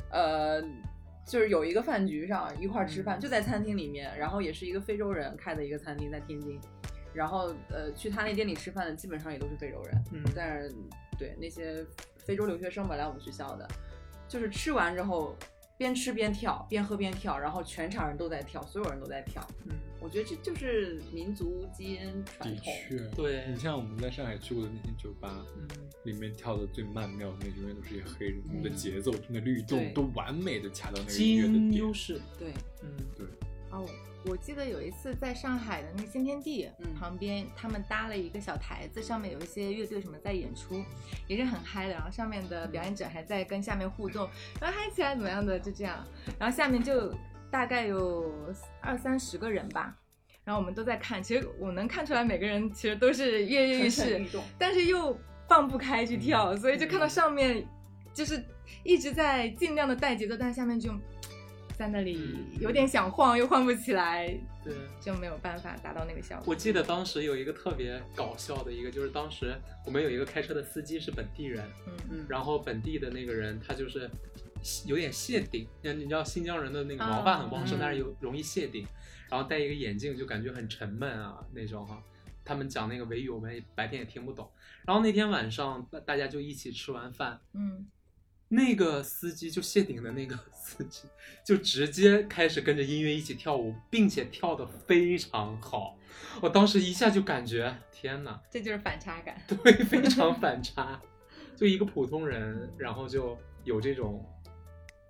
[0.09, 0.59] 呃，
[1.27, 3.19] 就是有一个饭局上一块儿吃饭，嗯。
[3.19, 6.59] 就在餐厅里面，然后也是一个非洲人开的一个餐厅在天津，
[7.13, 10.23] 然后呃去他那店里吃饭的基本上也都是非洲人，嗯。
[10.33, 10.73] 但是
[11.19, 11.85] 对那些
[12.15, 13.67] 非洲留学生吧来我们学校的，
[14.27, 15.35] 就是吃完之后
[15.77, 19.47] 边吃边跳，边喝边跳，然后全场人都在跳，所有人都在跳。
[19.65, 22.73] 嗯，我觉得这就是民族基因传的统。
[22.89, 25.67] 确，对你像我们在上海去过的那些酒吧，嗯
[26.03, 31.93] 里面跳的最曼妙的那永远都是一些黑人，他们的嗯节奏、他们的律动都完美的卡到那个音乐的点因优。
[31.93, 32.19] 势。
[32.39, 32.89] 对，嗯
[33.77, 33.85] 哦，
[34.25, 40.83] 我记得有一次在上海的那个新天地嗯旁边，他们搭了一个小台子，上面有一些乐队什么在演出，
[41.27, 41.93] 也是很嗨的。
[41.93, 44.27] 然后上面的表演者还在跟下面互动，
[44.59, 46.03] 然后嗨起来怎么样的，就这样。
[46.39, 47.13] 然后下面就
[47.51, 48.33] 大概有
[48.81, 49.95] 二三十个人吧，
[50.43, 51.21] 然后我们都在看。
[51.21, 54.25] 其实我能看出来，每个人其实都是跃跃欲试。
[54.57, 55.15] 但是又
[55.47, 57.63] 放不开去跳，所以就看到上面
[58.13, 58.43] 就是
[58.83, 60.91] 一直在尽量的带节奏，但是下面就
[61.77, 64.27] 在那里嗯有点想晃，又晃不起来，
[64.63, 64.73] 对。
[64.99, 66.45] 就没有办法达到那个效果。
[66.47, 74.09] 我记得当时有一个特别搞笑的一个，就是当时我们有一个开车的司机是本地人，嗯嗯，然后本地的那个人他就是
[74.85, 78.85] 有点谢顶，你你知道新疆人的那个毛发很旺盛，嗯但是有容易谢顶，
[79.29, 82.03] 然后戴一个眼镜就感觉很沉闷啊那种哈。
[82.43, 84.49] 他们讲那个维语，我们也白天也听不懂。
[84.85, 87.85] 然后那天晚上大大家就一起吃完饭，嗯，
[88.49, 91.07] 那个司机就谢顶的那个 司机，
[91.43, 95.97] 就直接开始跟着音乐一起跳舞，并且跳得非常好。
[96.41, 99.39] 我当时一下就感觉，天哪，这就是反差感。
[99.47, 100.99] 对，非常反差。
[101.55, 104.23] 就一个普通人，然后就有这种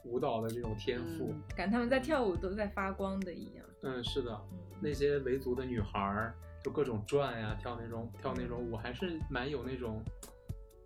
[0.05, 1.31] 舞蹈的这种天赋。
[1.33, 3.65] 嗯感觉他们在跳舞都在发光的一样。
[3.83, 4.41] 嗯，是的，
[4.79, 10.03] 那些维族的女孩儿就各种转呀，跳那种跳那种舞，还是蛮有那种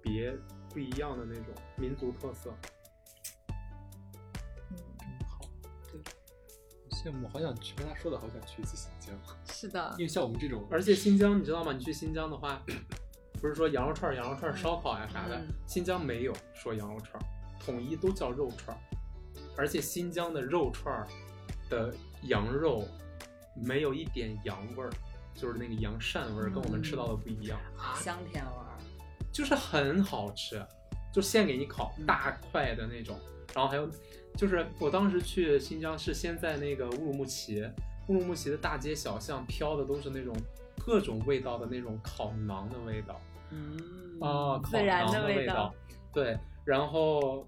[0.02, 0.34] 别
[0.74, 2.54] 不一样的那种民族特色。
[4.70, 5.40] 嗯，真好，
[5.92, 6.02] 对，
[6.92, 7.76] 羡慕，好想去。
[7.76, 11.74] 被他说的，好想去一次新疆，是的因，为像我们这种，而且新疆，你知道吗？
[11.74, 12.62] 你去新疆的话，
[13.42, 17.26] 不是说羊肉串儿、羊肉串儿、烧烤呀啥的，嗯新疆没有说羊肉串儿，
[17.60, 18.80] 统一都叫肉串儿。
[19.58, 21.08] 而且新疆的肉串儿
[21.70, 22.88] 的羊肉
[23.56, 24.90] 没有一点羊味儿，
[25.36, 27.60] 就是那个羊膻味儿，跟我们吃到的不一样，
[27.96, 28.72] 香甜味儿。
[29.32, 30.66] 就是很好吃，
[31.14, 33.18] 就现给你烤嗯大块的那种。
[33.54, 33.90] 然后还有，
[34.36, 37.62] 就是我当时去新疆是先在那个乌鲁木齐，
[38.08, 40.34] 乌鲁木齐的大街小巷飘的都是那种
[40.86, 43.20] 各种味道的那种烤馕的味道。
[43.50, 43.78] 嗯
[44.22, 45.76] 啊，烤馕的的味道道，
[46.14, 47.46] 对，然后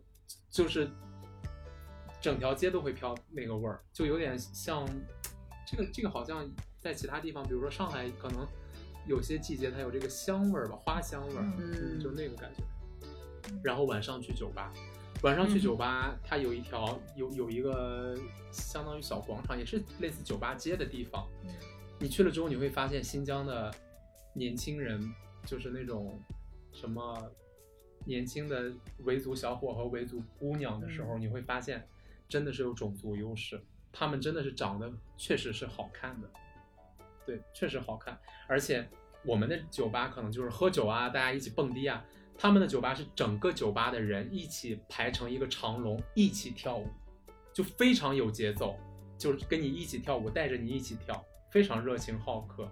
[0.50, 0.90] 就是
[2.20, 4.86] 整条街都会飘那个味儿，就有点像
[5.66, 6.46] 这个这个好像
[6.80, 8.46] 在其他地方，比如说上海，可能
[9.08, 12.00] 有些季节它有这个香味儿吧，花香味儿，嗯。
[12.00, 12.64] 就那个感觉。
[13.62, 14.74] 然后晚上去酒吧，
[15.22, 18.18] 晚上去酒吧，它有一条有有一个
[18.52, 21.28] 相当于小广场，也是类似酒吧街的地方。
[21.44, 21.50] 嗯
[22.00, 23.74] 你去了之后，你会发现新疆的
[24.34, 25.00] 年轻人
[25.46, 26.20] 就是那种
[26.74, 27.32] 什么
[28.04, 28.74] 年轻的
[29.06, 31.88] 维族小伙和维族姑娘的时候，你会发现
[32.28, 33.62] 真的是有种族优势，
[33.94, 36.30] 他们真的是长得确实是好看的，
[37.26, 38.18] 对，确实好看。
[38.48, 38.88] 而且
[39.24, 42.04] 我们的酒吧可能就是喝酒啊，大家一起蹦迪啊，
[42.38, 46.88] 他们的酒吧是整个酒吧的人一起排成一个长龙，一起跳舞，
[47.54, 48.78] 就非常有节奏，
[49.18, 52.68] 就是跟你一起跳舞，带着你一起跳，非常热情好客。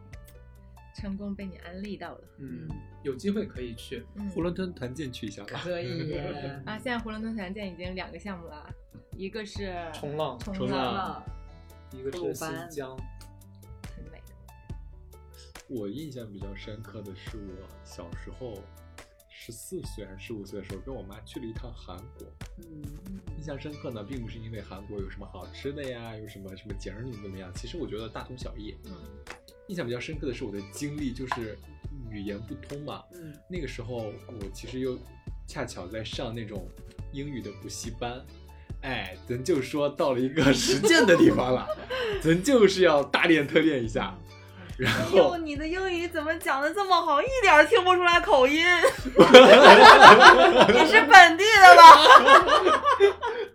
[0.94, 2.22] 成功被你安利到了。
[2.38, 2.68] 嗯，
[3.02, 4.06] 有机会可以去。
[4.16, 5.62] 嗯呼伦敦团建去一下吧。
[5.64, 6.20] 可以
[6.66, 8.70] 啊，现在呼伦吞团建已经两个项目了，
[9.16, 11.24] 一个是冲浪冲冲浪，
[11.94, 13.00] 一个是新疆。
[15.74, 18.62] 我印象比较深刻的是我小时候
[19.30, 22.28] 十四岁还是十五岁的时候，跟我妈去了一趟韩国。
[22.58, 22.84] 嗯
[23.38, 28.76] 印象深刻呢，并不是因为韩国有什么好吃的呀，有什么什么景儿怎么怎么样，其实我觉得大同小异。
[28.86, 28.92] 嗯
[29.68, 31.58] 印象比较深刻的是我的经历，就是
[32.10, 33.02] 语言不通嘛。
[33.14, 33.96] 嗯那个时候
[34.28, 35.00] 我其实又
[35.48, 36.68] 恰巧在上那种
[37.14, 38.22] 英语的补习班，
[38.82, 41.66] 哎，咱就说到了一个实践的地方了，
[42.22, 44.20] 咱就是要大练特练一下。
[44.82, 48.66] 然哎后呦，你的英语怎么讲的这么好，一点儿听不出来口音？
[49.06, 51.86] 你是本地的吧？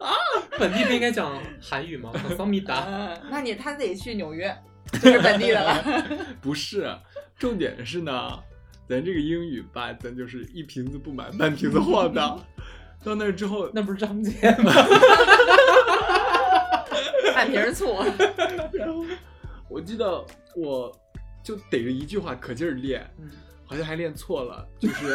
[0.06, 0.14] 啊
[0.56, 2.12] 本地不应该讲韩语吗？
[2.36, 2.76] 桑米达。
[2.76, 4.56] 啊 那你他得去纽约，
[5.02, 5.82] 就是本地的了。
[6.40, 6.88] 不是，
[7.36, 8.38] 重点是呢，
[8.88, 12.40] 咱这个英语吧，咱就是一瓶子不满半瓶子晃荡。
[13.04, 14.72] 到那儿之后，那不是张杰吗？
[17.34, 18.00] 半瓶儿醋，
[18.72, 19.04] 然后
[19.68, 20.90] 我记得我
[21.46, 23.30] 就逮着一句话可劲儿练，嗯
[23.64, 25.14] 好像还练错了，就是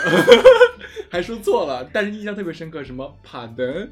[1.11, 3.89] 还说错了，但是印象特别深刻，什么 pardon，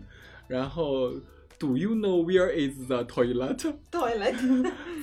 [0.48, 1.12] 然后
[1.58, 4.32] do you know where is the toilet 对来，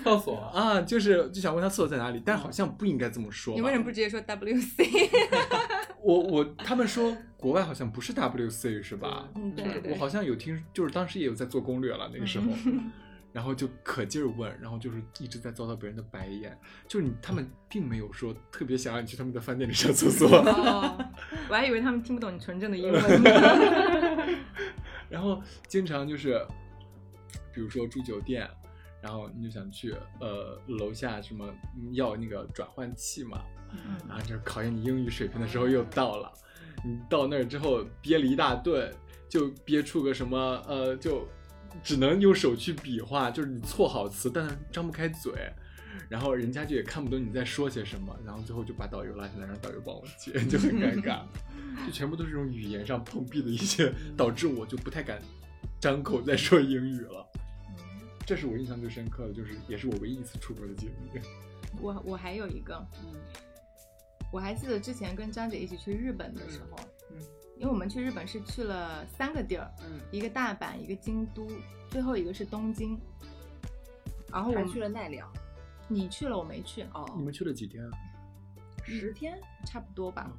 [0.02, 3.54] 厕所啊，就是就想问他厕所在哪里，但好像不应该这么说。
[3.54, 5.10] 你为什么不直接说 WC？
[6.02, 9.28] 我我他们说国外好像不是 WC 是吧？
[9.34, 12.46] 嗯，对对对，我好像有听，就是当时也有在做攻略了那个时候，
[13.36, 20.96] 然后就可劲儿问，然后就是一直在遭到别人的白眼，就是你他们并没有说特别想让你去他们的饭店里上厕所，哦，
[21.50, 23.02] 我还以为他们听不懂你纯正的英文。
[23.22, 24.38] 呢。
[25.10, 26.40] 然后经常就是，
[27.52, 28.48] 比如说住酒店，
[29.02, 31.46] 然后你就想去呃楼下什么
[31.76, 34.24] 嗯要那个转换器嘛，嗯然后。
[34.24, 36.32] 就是考验你英语水平的时候又到了，
[36.82, 38.90] 你到那儿之后憋了一大顿，
[39.28, 41.28] 就憋出个什么呃，就
[41.82, 45.32] 只能用手去比划，就是你错好词，但是张不开嘴，
[46.08, 51.22] 然后人家就也看不懂你在说些什么，然后最后就把导游拉进来让导游帮我接， 就很尴尬，
[51.86, 55.20] 就全部都是这种语言上碰壁的一些，导致我就不太敢
[55.80, 57.26] 张口再说英语了。
[58.26, 61.20] 这是我印象最深刻的，就是也是我唯一一次出国的经历。
[61.80, 62.84] 我我还有一个，
[64.32, 66.78] 我还记得之前跟张姐一起去日本的时候，
[67.12, 67.18] 嗯
[67.58, 71.46] 因为我们去日本是去了三个地儿，嗯，一个大阪，一个京都，
[71.90, 72.98] 最后一个是东京。
[74.30, 75.26] 然后我们去了奈良，
[75.88, 77.90] 你去了，我没去哦，你哦，们去了几天啊？
[78.84, 80.30] 十天，差不多吧。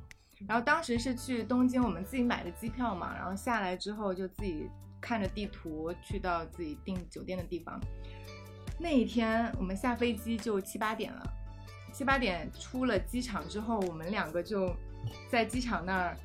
[0.47, 4.69] 然后当时是去东京，我们自己买的机票嘛，然后下来之后就自己
[5.01, 7.81] 看着地图去到自己订酒店的地方。
[8.79, 11.33] 那一天我们下飞机就七八点了，
[11.91, 14.71] 七八点出了机场之后，我们两个就
[15.31, 16.17] 在机场那儿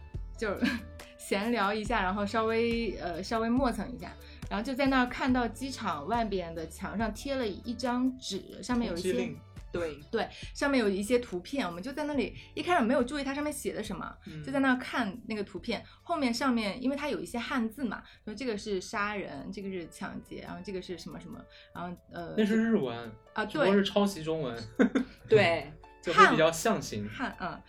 [0.42, 0.58] 就
[1.16, 4.12] 闲聊一下，然后稍微呃稍微磨蹭一下，
[4.50, 9.32] 然后就在那儿看到机场外边的墙上贴了一张纸，上面有一些
[9.70, 15.80] 对对，上面有一些图片，我们就在那里一开始没有注意它上面写的什么，嗯就在那儿看那个图片。
[16.02, 21.40] 后面上面因为它有一些汉字嘛，说这个是杀人，这个是抢劫，然后这个是什么什么，
[21.72, 24.62] 然后呃那是日文啊对是抄袭中文，
[25.28, 27.08] 对，就会比较象形。
[27.08, 27.62] 汉嗯，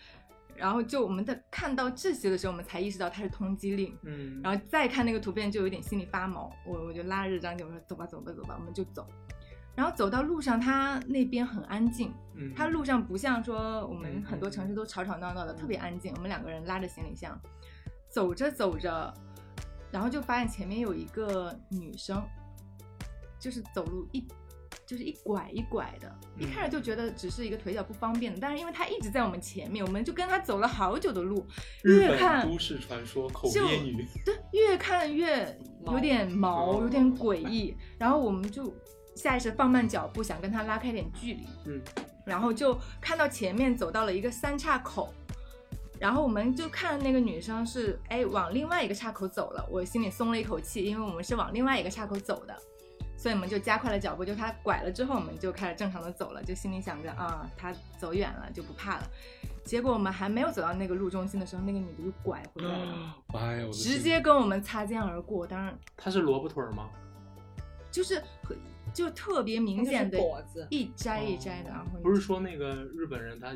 [0.56, 3.96] 然后就我们在看到这些的时候，我们才意识到它是通缉令。
[4.02, 6.50] 嗯，然后再看那个图片，就有点心里发毛。
[6.66, 9.06] 我我就拉着张姐我说走吧走吧走吧，我们就走。
[9.74, 16.12] 然后走到路上，他那边很安静，嗯它路上不像说我们嗯很多城市都吵吵闹闹的，特别安静。
[16.14, 17.36] 我们两个人拉着行李箱，
[18.08, 19.12] 走着走着，
[19.90, 22.22] 然后就发现前面有一个女生，
[23.40, 24.24] 就是走路一。
[24.94, 26.06] 就是一拐一拐的，
[26.38, 31.44] 一嗯开始就觉得只是一个腿脚不方便的，但是因为他一直在我们前面，我们就跟他走了好久的路，
[31.82, 37.76] 日本越看都市传说口就鳖女，对，越看越有点毛，毛有点诡异。
[37.98, 38.72] 然后我们就
[39.16, 41.44] 下意识放慢脚步，想跟他拉开点距离。
[41.66, 41.82] 嗯，
[42.24, 45.12] 然后就看到前面走到了一个三岔口，
[45.98, 52.56] 然后我们就看那个女生是哎往另外一个岔口走了，我心里松了一口气，因为我们是往另外一个岔口走的。
[53.16, 59.10] 所以我们就加快了脚步，就他拐了之后，我们就开始正常的走了，就心里想着啊，他走远了就不怕了。
[59.64, 63.16] 结果我们还没有走到那个路中心的时候，那个女的就拐回来了。
[63.34, 66.90] 哎呀，直接跟我们擦肩而过，当然她是萝卜腿儿吗？
[67.90, 68.58] 就是很
[68.92, 73.54] 就特别明显的那就是脖子一摘一摘的，然后不是说那个日本人他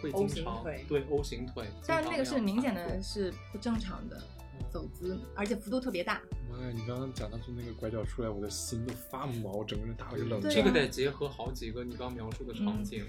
[0.00, 4.22] 会 O 经常型腿对 O 型腿，但是那个是明显的是不正常的
[4.70, 6.20] 走姿，而且幅度特别大。
[6.50, 6.72] 妈呀！
[6.74, 10.50] 你刚刚讲到从那个拐角出来，我的心都发毛，整个人打了个冷战。
[10.50, 13.04] 这个得结合好几个你刚描述的场景。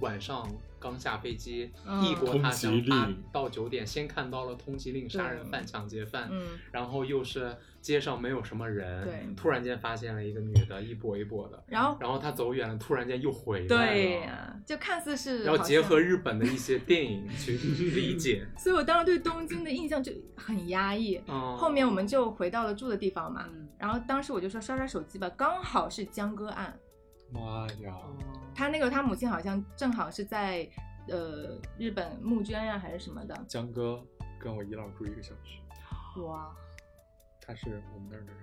[0.00, 0.46] 晚上
[0.78, 2.04] 刚下飞机，嗯。
[2.04, 9.34] 异国他乡八到九点，先看到了通缉令、杀人犯、抢劫犯，嗯，然后又是街上没有什么人，对。
[9.36, 11.96] 突然间发现了一个女的，一跛一跛的，然后？
[12.00, 18.46] 然后她走远了，突然间又回来了，对呀、就看似是要结合日本的一些电影去理解。
[18.58, 21.20] 所以我当时对东京的印象就很压抑。
[21.26, 23.68] 嗯，后面我们就回到了住的地方嘛，嗯。
[23.78, 26.74] 然后当时我就说刷刷手机吧，刚好是江歌案，
[27.34, 27.92] 妈呀！
[27.92, 28.16] 哦
[28.56, 30.64] 他那个他母亲好像正好是在
[31.08, 34.00] 呃日本募捐呀、还是什么的，江哥
[34.38, 35.60] 跟我姨姥住一个小区，
[36.20, 36.54] 哇，
[37.40, 38.36] 他是我们那儿的人。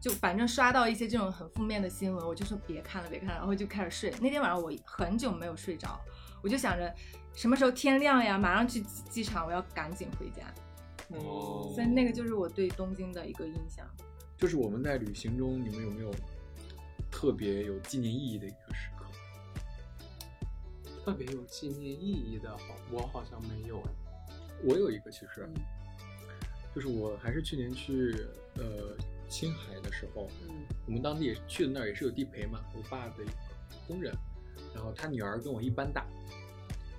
[0.00, 4.10] 就反正刷到一些这种很负面的新闻，我就说别看了，别看了，然后就开始睡。
[4.22, 6.00] 那天晚上我很久没有睡着，
[6.42, 6.94] 我就想着
[7.34, 10.42] 什么时候天亮呀，马上去机机场，我要赶紧回家。
[11.08, 13.86] 哦所以那个就是我对东京的一个印象。
[14.38, 16.10] 就是我们在旅行中，你们有没有
[17.14, 19.06] 特别有纪念意义的一个时刻？
[21.04, 23.90] 特别有纪念意义的，好我好像没有哎。
[24.64, 25.62] 我有一个其实，嗯
[26.74, 28.16] 就是我还是去年去
[28.56, 28.96] 呃
[29.28, 33.32] 青海的时候，嗯我们当地也去的那儿也是有地陪嘛，我爸的一个
[33.86, 34.12] 工人，
[34.74, 36.04] 然后他女儿跟我一般大，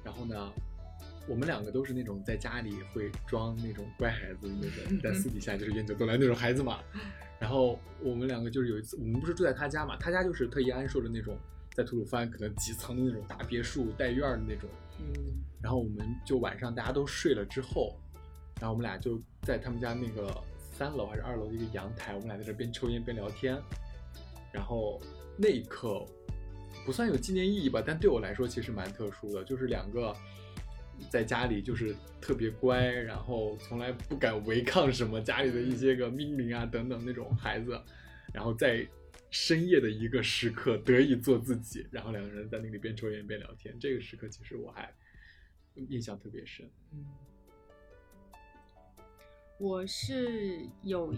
[0.02, 0.54] 然后呢，
[1.28, 6.80] 我们两个都是那种在家里会装那种乖孩子的那种，但私底下就是烟酒都来那种孩子嘛。
[7.40, 11.38] 然后我们两个就是有一次，我们不是住在他家嘛，他家就是特意安设的那种，
[11.74, 14.70] 在吐鲁番可能几层的那种大别墅带院儿的那种，
[15.00, 15.06] 嗯
[15.62, 17.98] 然后我们就晚上大家都睡了之后，
[18.62, 23.60] 然后我们俩就在他们家那个三楼还是二楼的一个阳台，我们俩在这边抽烟边聊天。
[24.54, 25.02] 然后
[25.36, 26.06] 那一刻
[26.86, 30.16] 不算有纪念意义吧，但对我来说其实蛮特殊的，就是两个
[31.10, 37.80] 在家里就是特别乖，然后从来不敢违抗什么家里的一些个命令啊等等那种孩子，
[38.34, 38.88] 然后在
[39.30, 44.94] 深夜的一个时刻得以做自己，然后两个人在那里边抽烟边聊天，这个时刻其实我还
[45.76, 46.70] 印象特别深。
[46.92, 47.06] 嗯
[49.58, 51.14] 我是有，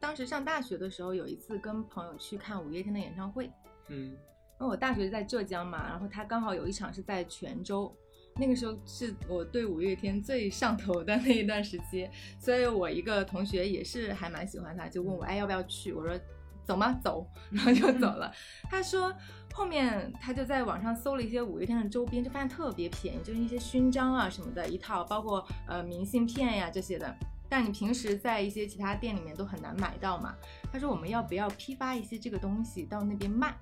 [0.00, 3.50] 当时上大学的时候有一次跟朋友去看五月天的演唱会，
[3.88, 4.16] 嗯
[4.58, 7.94] 因为我大学在浙江嘛，然后他刚好有一场是在泉州，
[8.38, 12.08] 那个时候是我对五月天最上头的那一段时期，
[12.38, 16.18] 所以我一个同学也是还蛮喜欢他，就问我哎要不要去，我说
[16.64, 16.92] 走吗？
[17.02, 18.30] 走， 然后就走了。
[18.68, 19.14] 他说
[19.52, 27.16] 后面他就在网上搜了一些五月天的周边，就发现特别便宜，就是一些勋章啊什么的一套，包括呃明信片呀、这些的。
[27.48, 30.34] 但你平时在一些其他店里面都很难买到嘛。
[30.72, 33.56] 他说我们要不要批发一些这个东西到那边卖？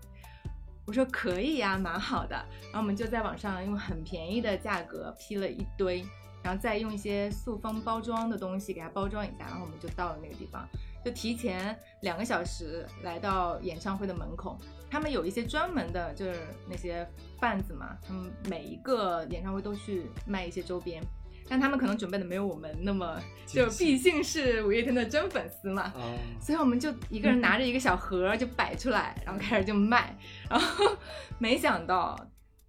[0.86, 2.36] 我说可以呀，蛮好的。
[2.64, 6.04] 然后我们就在网上用很便宜的价格批了一堆，
[6.42, 10.68] 然后再用一些塑封包装的东西给它包装一下，然后我们就到了那个地方，
[11.04, 14.58] 就提前两个小时来到演唱会的门口。
[14.90, 17.04] 他们有一些专门的，就是那些
[17.40, 21.02] 贩子嘛，他们每一个演唱会都去卖一些周边，
[21.48, 30.16] 但他们可能准备的没有我们那么，就毕竟是五月天的真粉丝嘛，啊，所以我们就一个人拿着一个小盒就摆出来，然后开始就卖，
[30.48, 30.96] 然后
[31.38, 32.18] 没想到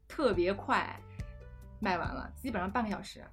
[0.07, 0.99] 特别快
[1.79, 3.23] 卖完了，基本上半个小时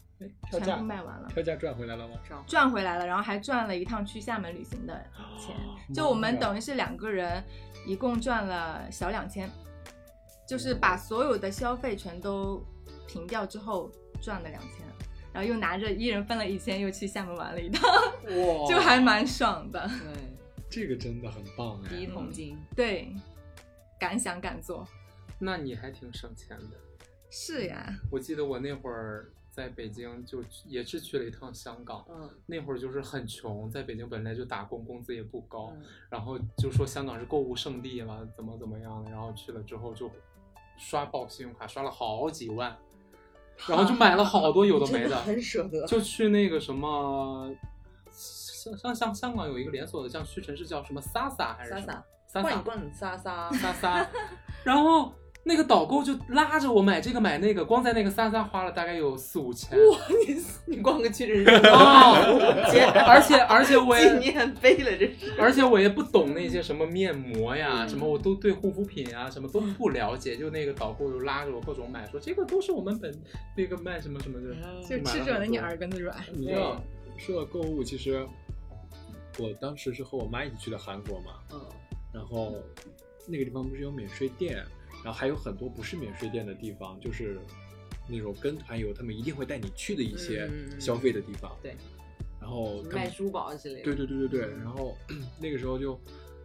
[0.50, 2.14] 全部卖完了，票价赚回来了吗？
[2.28, 5.04] 上赚回来了，然后还赚了一趟去厦门旅行的
[5.36, 5.56] 钱，
[5.92, 7.42] 就我们等于是两个人
[7.84, 9.50] 一共赚了小两千，
[10.46, 12.64] 就是把所有的消费全都
[13.08, 13.90] 平掉之后
[14.20, 14.86] 赚了两千。
[15.32, 19.88] 然后又拿着一人分了一千，又去厦门玩了一趟，哇 就还蛮爽的。
[19.88, 20.22] 对
[20.68, 21.88] 这个真的很棒哎！
[21.90, 23.14] 第一桶金，对，
[23.98, 24.86] 敢想敢做，
[25.38, 26.76] 那你还挺省钱的。
[27.30, 40.10] 是呀，我记得我那会儿在北京就也是去了一趟香港，嗯那会儿就是很穷，在北京本来就打工，工资也不高，嗯然后就说香港是购物圣地了，怎么怎么样的，然后去了之后就
[40.78, 42.74] 刷爆信用卡，刷了好几万，
[43.68, 47.50] 然后就买了好多有的没的，很舍得，就去那个什么，
[48.10, 51.86] 像像像香港有一个连锁的，像屈臣氏叫什么 Sasa 还是什么？
[51.86, 54.08] 莎莎，莎莎罐罐莎莎，莎莎，
[54.64, 55.12] 然后
[55.44, 59.76] 那个导购就拉着我买这个买那个，光在那个三三花了大概有四五千。
[59.76, 60.36] 哇，你
[60.66, 65.32] 你逛个屈臣氏哦姐，而且而且我纪也念碑了，这是。
[65.38, 73.12] 而且我也不懂那些什么面膜呀，嗯什么我都对护肤品啊什么都不了解，就那个导购就拉着我各种买，说这个都是我们本
[73.56, 74.54] 那个卖什么什么的，
[74.88, 76.16] 就吃准了你耳根子软。
[76.32, 76.80] 你知道，
[77.18, 78.24] 说到购物，其实
[79.38, 81.60] 我当时是和我妈一起去的韩国嘛，嗯
[82.12, 82.54] 然后
[83.26, 84.62] 那个地方不是有免税店，
[85.04, 87.38] 然后还有很多不是免税店的地方，就是
[88.08, 91.56] 那种跟团游他们一定会带你去的一些嗯消费的地方。
[91.62, 91.74] 对，
[92.40, 93.82] 然后卖珠宝之类的。
[93.82, 94.96] 对对对对对，然后
[95.40, 95.98] 那个时候就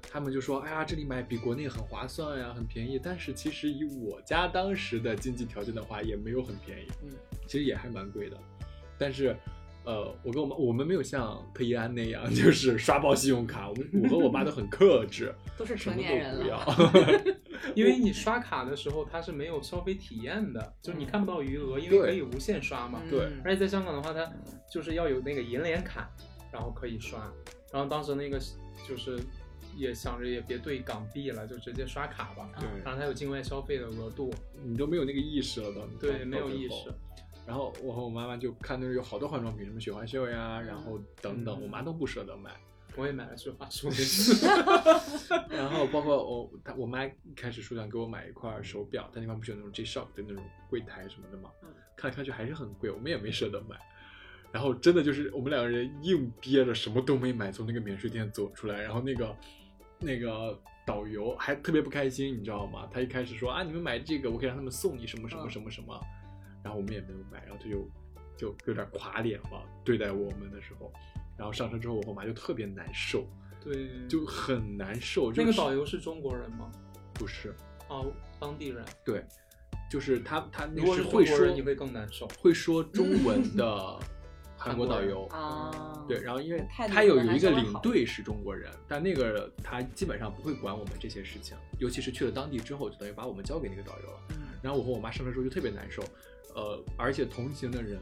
[0.10, 2.99] 他们就说，哎呀，这里买比国内很划算呀，很便宜。
[3.01, 7.10] 但是其实以我家当时的经济条件的话，也没有很便宜，嗯，
[7.47, 8.38] 其实也还蛮贵的。
[8.97, 9.36] 但是，
[9.84, 13.70] 呃，我跟我妈，我们没有像特一安那样， 就是刷爆信用卡。
[13.70, 16.38] 我们我和我妈都很克制，都是成什么年人了。
[16.38, 17.34] 都不要。
[17.76, 23.01] 因为你刷卡的时候它是没有消费体验的，就是你看不到余额，因为可以无限刷嘛。
[23.10, 24.32] 对嗯而且在香港的话，它
[24.72, 26.10] 就是要有那个银联卡，
[26.51, 27.20] 然后可以刷。
[27.72, 28.39] 然后当时那个
[28.88, 29.20] 就是
[29.76, 32.49] 也想着也别兑港币了，就直接刷卡吧。
[32.60, 34.34] 对然后它有境外消费的额度，
[34.64, 36.91] 你都没有那个意识了都，对，没有意识。
[37.45, 42.51] 然后我和我妈妈就看那儿有好多化妆品，什么雪花秀呀，然后等等，嗯我妈都不舍得买。
[42.98, 44.48] 我也买了雪花秀那次，
[45.50, 51.70] 然后包括我，他我妈一开始说想给我买一块手表，但那边不是有那种 G Shock 的那种柜台什么的嘛，嗯。
[51.95, 53.78] 看来看去还是很贵，我们也没舍得买。
[54.52, 59.36] 然后真的就是我们两个人硬憋着什么都没买，从那个免税店走出来，然后那个
[60.00, 62.88] 那个导游还特别不开心，你知道吗？
[62.91, 65.50] 他一开始说啊，你们买这个，我可以让他们送你什么什么嗯。
[65.50, 66.00] 什么什么，
[66.64, 67.88] 然后我们也没有买，然后他就
[68.38, 70.91] 就有点垮脸嘛，对待我们的时候，
[71.38, 73.26] 然后上车之后，我和我妈就特别难受，
[73.64, 75.32] 对，就很难受。
[75.32, 76.72] 那个导游是中国人吗？
[77.14, 77.56] 不是，
[77.90, 78.84] 哦，当地人。
[79.06, 79.24] 对，
[79.90, 82.28] 就是他他那如果是是会说你会更难受。
[82.40, 84.00] 会说中文的
[84.58, 94.20] 韩国导游啊，对，然后因为他有一个领队是中国人，但那个他基本上不会管我们这些事情，尤其是去了当地之后，就等于把我们交给那个导游了。
[94.32, 96.02] 嗯然后我和我妈上车之后就特别难受，
[96.56, 98.02] 呃，而且同行的人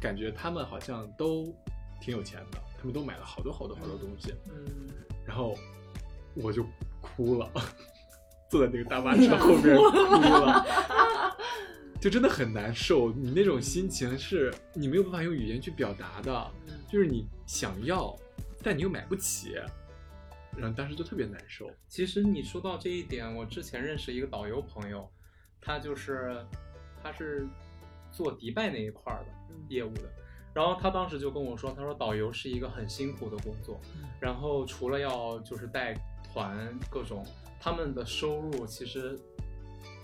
[0.00, 1.54] 感觉他们好像都
[2.04, 4.86] 挺有钱的，他们都买了好多好多好多东西，嗯，
[5.24, 5.56] 然后
[6.34, 6.66] 我就
[7.00, 7.50] 哭了，
[8.50, 11.34] 坐在那个大巴车后面哭了。
[11.98, 16.50] 就真的很难受，你那种心情是你没有办法用语言去表达的，
[16.86, 18.14] 就是你想要，
[18.62, 19.54] 但你又买不起，
[20.54, 21.70] 然后当时就特别难受。
[21.88, 25.10] 其实你说到这一点，我之前认识一个导游朋友，
[25.58, 26.44] 他就是
[27.02, 27.48] 他是
[28.12, 30.12] 做迪拜那一块儿的嗯业务的，
[30.54, 33.80] 然后他当时就跟我说，他说导游是一个很辛苦的工作，
[34.20, 37.26] 然后除了要就是带团各种，
[37.60, 39.18] 他们的收入其实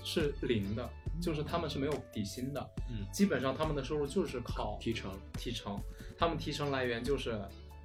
[0.02, 0.90] 是零的，
[1.22, 3.06] 就是他们是没有底薪的，嗯。
[3.12, 5.12] 基本上他们的收入就是靠提成。
[5.38, 5.80] 提成，
[6.18, 7.40] 他们提成来源就是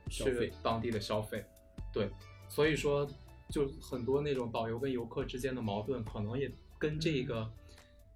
[0.10, 1.46] 消费去当地的消费，
[1.94, 2.10] 对，
[2.50, 3.08] 所以说
[3.50, 7.26] 就很多那种导游跟游客之间的矛盾，可能也跟这嗯。
[7.26, 7.52] 个、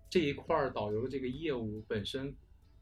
[0.09, 2.35] 这一块儿导游的这个业务本身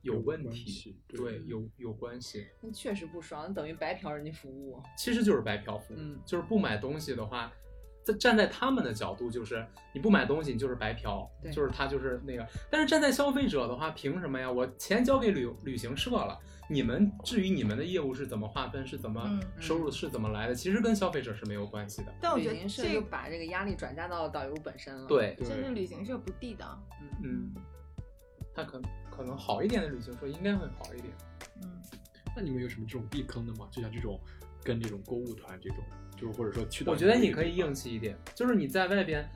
[0.07, 4.81] 有问题，对对，有有关系，那确实不爽，那等于白嫖人家服务。
[4.97, 7.51] 其实就是白嫖服务，嗯就是不买东西的话。
[8.03, 12.47] 在站在他们的角度，就是你不买东西，你就是白嫖，对就是他就是那个。
[12.71, 14.49] 但是站在消费者的话，凭什么呀？
[14.49, 16.39] 我钱交给旅旅行社了，
[16.69, 22.13] 你们至于你们的业务是怎么划分，是怎么嗯收入是怎么来的，其实跟消费者是没有关系的。
[22.21, 26.81] 但我觉得旅行社这就把这个压力转嫁到导游本身了。，对，对真的旅行社不地道。
[27.21, 27.53] 嗯，
[28.55, 28.81] 他可
[29.17, 31.11] 可能好一点的旅行社应该会好一点。
[31.63, 31.81] 嗯，
[32.35, 33.67] 那你们有什么这种避坑的吗？
[33.71, 34.19] 就像这种
[34.63, 35.79] 跟这种购物团这种，
[36.15, 39.27] 就是或者说去到我觉得你可以硬气一点，就是你在外边，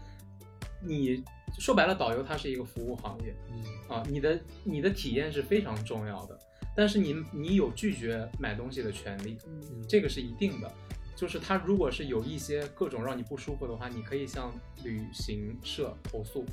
[0.80, 1.24] 你
[1.58, 3.36] 说白了，导游他是一个服务行业。
[3.50, 3.96] 嗯。
[3.96, 6.40] 啊，你的你的体验是非常重要的，
[6.76, 9.84] 但是你你有拒绝买东西的权利，嗯。
[9.90, 10.72] 这个是一定的。
[11.14, 14.52] 就是他如果是有一些各种让你不舒服的话，你可以向
[14.84, 16.44] 旅行社投诉，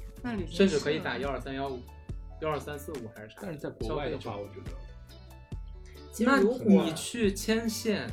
[0.46, 1.80] 甚至可以打幺二三幺五、
[2.40, 3.40] 幺二三四五还是啥？
[3.42, 8.10] 但是在国外的话，我觉得那其实如果你去牵线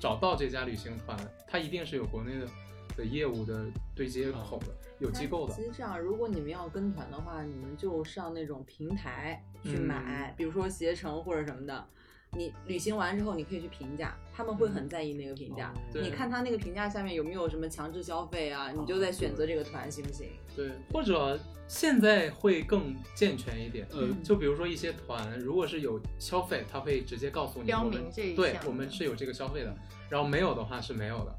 [0.00, 2.46] 找到这家旅行团，它一定是有国内的
[2.96, 4.66] 的业务的对接口的，
[4.98, 5.62] 有机构的其。
[5.62, 11.86] 实这样，如果你们要跟团的话，你们就上那种平台去买，比如说携程或者什么的。
[12.36, 15.72] 你旅行完之后，你可以去评价，他们会很在意那个评价。
[15.94, 20.28] 哦你看他那个评价下面有没有什么强制消费啊，你就在选择这个团行不行？
[20.54, 23.86] 对，或者现在会更健全一点。
[23.90, 29.74] 呃，就比如说一些团，如果是有消费，他会直接告诉你标明这一项对我们是有这个消费的，
[30.10, 31.34] 然后没有的话是没有的，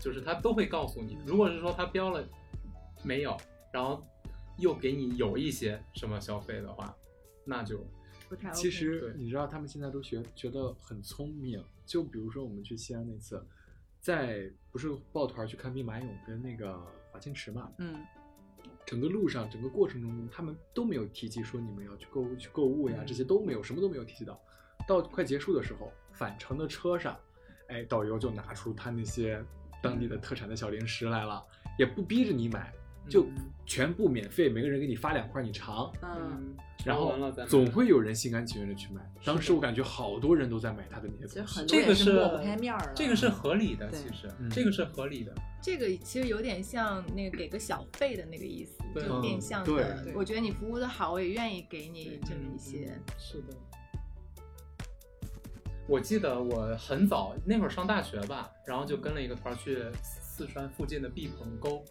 [0.00, 1.16] 就是他都会告诉你。
[1.24, 2.22] 如果是说他标了
[3.02, 3.34] 没有，
[3.72, 4.06] 然后
[4.58, 6.94] 又给你有一些什么消费的话，
[7.46, 7.82] 那就
[8.28, 8.56] 不太 OK。
[8.56, 13.42] 其实你知道他们现在都学觉得很聪明，就比如说我们去西安那次，
[14.00, 18.04] 在不是抱团去看兵马俑跟那个华清池嘛，嗯，
[18.86, 24.40] 整个路上整个过程中，他们都没有提及说你们要去购物去购物呀，嗯这些都没有，什么都没有提及到。
[24.86, 27.18] 到快结束的时候，返程的车上，
[27.66, 29.44] 哎，导游就拿出他那些
[29.82, 31.44] 当地的特产的小零食来了，
[31.78, 32.72] 也不逼着你买，
[33.08, 35.92] 就嗯全部免费，每个人给你发两块你尝。
[36.02, 36.54] 嗯，
[36.86, 37.12] 然后
[37.46, 39.00] 总会有人心甘情愿的去买。
[39.24, 41.54] 当时我感觉好多人都在买他的那些东西。
[41.58, 42.92] 很多这个是抹不开面儿了。
[42.94, 45.34] 这个是合理的，其实嗯这个是合理的。
[45.60, 50.06] 这个其实有点像那个给个小费的那个意思，对就嗯变相对的。
[50.14, 52.86] 我觉得你服务的好，我也愿意给你这么一些。
[52.94, 53.54] 嗯是的。
[55.86, 61.82] 我记得我很早那会儿上大学吧，然后就跟了一个团去四川附近的毕棚沟，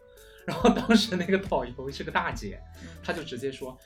[0.48, 2.58] 然后当时那个导游是个大姐，
[3.04, 3.78] 她就直接说：“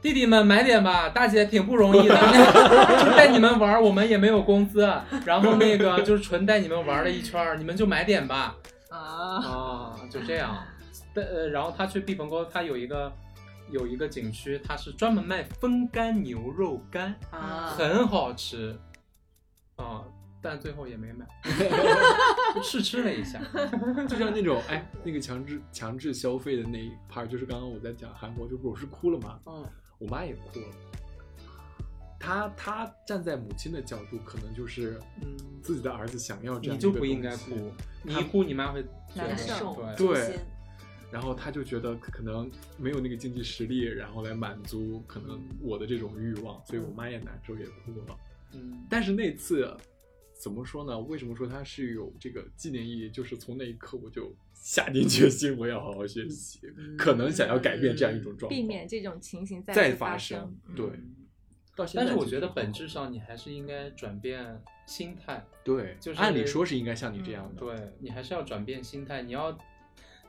[0.00, 2.14] 弟弟们买点吧，大姐挺不容易的，
[3.04, 4.88] 就带你们玩，我们也没有工资，
[5.24, 8.56] 然后那个就是纯带你们玩了一圈，你们就买点吧。”
[8.88, 10.56] 啊，啊，就这样。
[11.12, 13.12] 但呃，然后他去毕棚沟，他有一个
[13.72, 18.78] 有一个景区，它是专门卖风干牛肉干，啊，很好吃。
[19.74, 20.04] 啊，
[20.48, 21.26] 但最后也没买，
[22.62, 23.40] 试吃了一下。
[24.08, 29.66] 就像那种哎，那个强制强制消费的那一 part，就是刚刚我在讲韩国，就不是哭了嘛，嗯，
[29.98, 30.66] 我妈也哭了。
[32.20, 37.72] 她她站在母亲的角度，可能就是嗯自己的儿子想要这样你就不应该哭，
[38.04, 40.38] 你一哭你妈会觉难得受对，
[41.10, 48.16] 然后他就觉得可能没有那个经济实力，然后来满足可能我的这种欲望，所以我妈也难受，也哭了。
[48.54, 49.76] 嗯，但是那次
[50.38, 50.98] 怎么说呢？
[51.00, 53.10] 为什么说它是有这个纪念意义？
[53.10, 56.60] 就是从那一刻我就下定决心，我要好好学习，
[56.98, 60.54] 可能想要改变这样一种状况，避免这种情形再发生。
[60.68, 60.86] 嗯对，
[61.74, 69.56] 到现在但是我觉得本质上你还是应该转变心态，对，就是按理说是应该像你这样的，对你还是要转变心态，你要，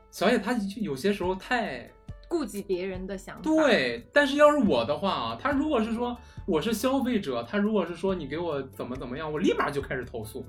[0.09, 1.91] 小野他有些时候太
[2.28, 10.45] 顾及别人的想法。，对，但是要是我的话啊，他如果是说我是消费者，他如果是说你给我怎么怎么样，我立马就开始投诉，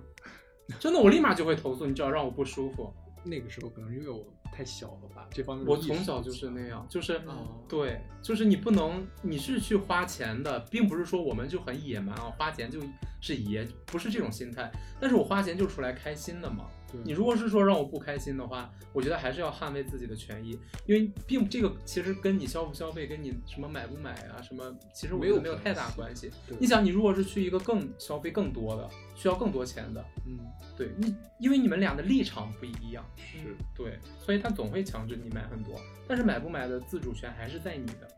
[0.79, 2.93] 真的，我立马就会投诉，你只要让我不舒服。
[3.25, 12.81] 那个时候可能因为我太小了吧，这方面我从小就是那样，就是、哦对，就是你不能，你是去花钱的，并不是说我们就很野蛮啊，花钱就
[13.21, 14.71] 是爷，不是这种心态。
[15.01, 16.67] 但是我花钱就出来开心的嘛。
[17.05, 26.31] 你如果是说让我不开心的话，我觉得还是要捍卫自己的权益，因为并这个其实跟你消不消费，跟你什么买不买啊，什么其实我觉得没有太大关系。
[26.47, 30.39] 对你想，你如果是去一个更消费更多的，需要更多钱的，嗯，
[30.79, 38.09] 对你，因为你们俩的立场不一样，是对，所以他总会强制你买很多，但是买不买的自主权还是在你的。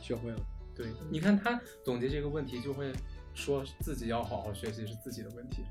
[0.00, 0.38] 学会了。
[0.74, 2.92] 对，你看他总结这个问题，就会
[3.34, 5.62] 说自己要好好学习是自己的问题。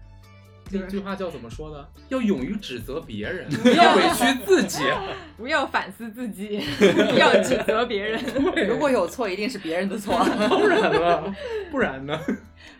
[0.72, 1.90] 那句话叫怎么说的？
[2.10, 4.84] 要勇于指责别人，不要委屈自己。
[5.36, 6.62] 不要反思自己，
[7.12, 8.24] 不要指责别人。
[8.68, 10.14] 如果有错，一定是别人的错。
[10.48, 11.36] 当然了，
[11.72, 12.20] 不然呢？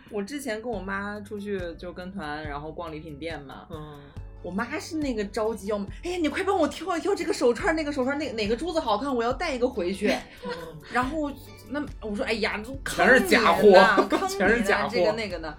[0.08, 4.00] 我之前跟我妈出去就跟团，然后逛礼品店嘛，嗯，
[4.42, 10.14] 我妈是那个着急要买，哎呀，你快帮我挑一挑这个手串，那个手串，那哪个珠子好看，我要带一个回去。
[10.92, 11.30] 然后
[11.68, 15.56] 那我说，哎呀，都坑全是假货你呢坑全是你呢假货这个那个的。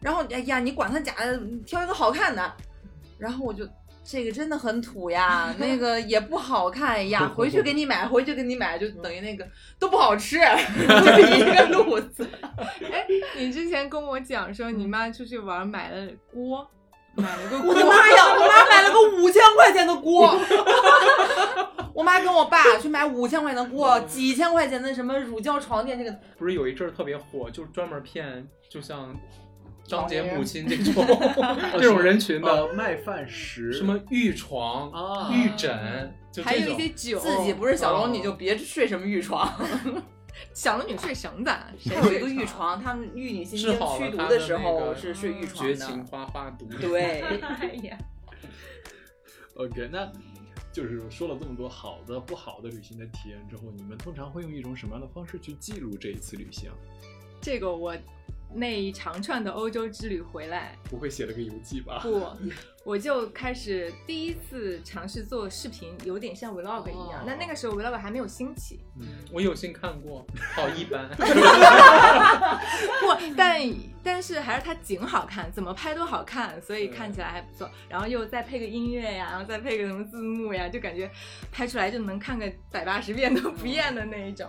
[0.00, 2.52] 然后哎呀，你管它假的，挑一个好看的。
[3.18, 3.66] 然后我就
[4.04, 9.46] 这个真的很土呀， 那个也不好看哎呀，回去 给你买，回去给你买，就等于那个
[9.78, 12.28] 都不好吃，就是一个路子。
[12.92, 13.06] 哎，
[13.38, 16.68] 你之前跟我讲说你妈出去玩买了锅，
[17.14, 18.34] 买了个锅我的妈呀！
[18.38, 20.38] 我妈买了个五千块钱的锅，
[21.92, 26.16] 我妈跟我爸去买五千块钱的锅，几千块钱的什么乳胶床垫，这个。
[26.38, 29.14] 不是有一阵儿特别火，就是专门骗，就像
[29.84, 31.04] 张杰母亲这种
[31.78, 35.30] 这种人群的，呃，卖饭食什么玉床、啊。
[35.32, 36.76] 玉枕，就还有一。
[36.76, 39.50] 些酒，自己不是小龙女就别睡什么玉床，
[40.52, 46.04] 小龙女睡绳子，谁还有一个睡玉床，他们玉女心治经驱毒好了他的时候是睡玉床绝情的。
[46.10, 46.66] 花花毒。
[46.80, 47.96] 对，哎呀，
[49.56, 50.12] OK，那
[50.72, 56.70] 就是说了这么多好的、不好的旅行的体验之后，你们通常会用一种什么样的方式去记录这一次旅行？
[57.40, 57.96] 这个我
[58.56, 62.00] 那一长串的欧洲之旅回来，不会写了个游记吧？
[62.02, 62.26] 不，
[62.84, 67.24] 我就开始第一次尝试做视频，有点像 vlog 一样哦。
[67.26, 71.08] 那、那个时候 vlog 还没有兴起，嗯，我有幸看过，好一般。
[73.00, 73.60] 不，但
[74.02, 77.70] 但是还是它景好看，怎么拍都好看，所以看起来还不错。
[77.88, 81.10] 然后又再配个音乐呀，然后再配个什么字幕呀，就感觉
[81.52, 84.48] 拍出来就能看个百八十遍都不厌的那一种。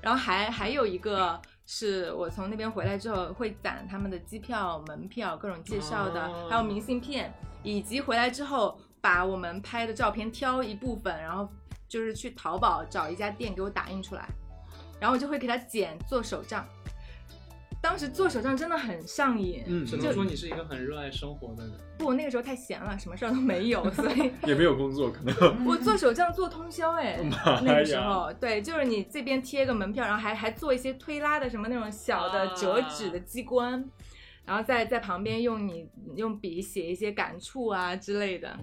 [0.00, 1.40] 然后还还有一个
[1.74, 11.48] 是我从那边回来之后会攒他们的机票、门票、各种介绍的，哦还有明信片，以及回来之后把我们拍的照片挑一部分，然后
[11.88, 14.28] 就是去淘宝找一家店给我打印出来，
[15.00, 16.62] 然后我就会给他剪做手账。
[17.82, 21.72] 当时做手账真的很上瘾，嗯只能说你是一个很热爱生活的人。
[21.98, 25.34] 不，我那个时候太闲了，什么事儿都没有，所以 也没有工作，可能
[25.66, 27.18] 我做手账做通宵哎，
[27.64, 33.84] 那个时候对，就是你这边贴个门票，然后还还做一些推拉的什么那种小的折纸的机关，
[34.44, 38.56] 然后在在旁边用你用笔写一些感触啊之类的，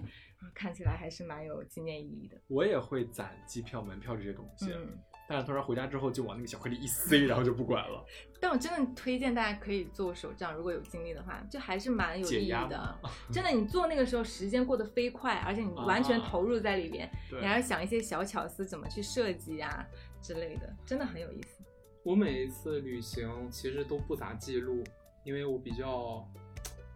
[0.54, 2.36] 看起来还是蛮有纪念意义的。
[2.48, 4.98] 我也会攒机票、门票这些东西，嗯，
[5.30, 8.04] 但是突然回家之后就往那个小盒里一塞，然后就不管了。
[8.40, 12.98] 但我真的推荐大家可以做手账，如果有精力的话，就还是蛮有意义的。
[13.32, 19.86] 真的，你做那个时候时间过得飞快，而且你完全啊投入在里边，对你还要想一些小巧思怎么去设计啊
[20.20, 21.62] 之类的，真的很有意思。
[22.02, 24.82] 我每一次旅行其实都不咋记录，
[25.22, 26.26] 因为我比较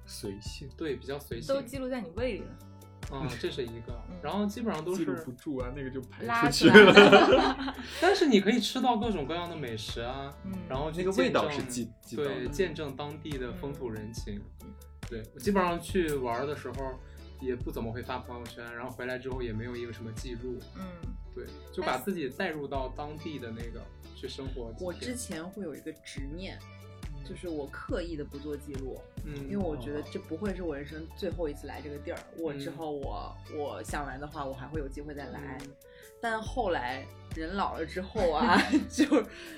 [0.06, 1.62] 随性，对比较随性都。
[1.62, 2.58] 记录在你胃里了。
[3.22, 4.16] 嗯，这是一个嗯。
[4.22, 7.74] 然后基本上都记录是不住啊，那个就排拉出去了。
[8.00, 14.40] 但是你可以吃到各种各样的美食啊，嗯，然后去那个味道是记记到对，见证当地的风土人情。
[14.62, 14.72] 嗯
[15.06, 16.98] 对我基本上去玩的时候
[17.38, 20.58] 也不怎么会发朋友圈，然后回来之后也没有一个什么记录。
[20.76, 20.82] 嗯，
[21.34, 21.44] 对，
[21.74, 23.84] 就把自己带入到当地的那个
[24.16, 24.74] 去生活。
[24.80, 26.58] 我之前会有一个执念，
[27.24, 32.18] 就是我刻意的不做记录，嗯，因为我觉得这不会是我人生最后一次来这个地儿。
[32.38, 35.58] 我之嗯后我我想来的话，我还会有机会再来。
[35.62, 35.70] 嗯
[36.20, 37.04] 但后来
[37.36, 38.56] 人老了之后啊，
[38.88, 39.04] 就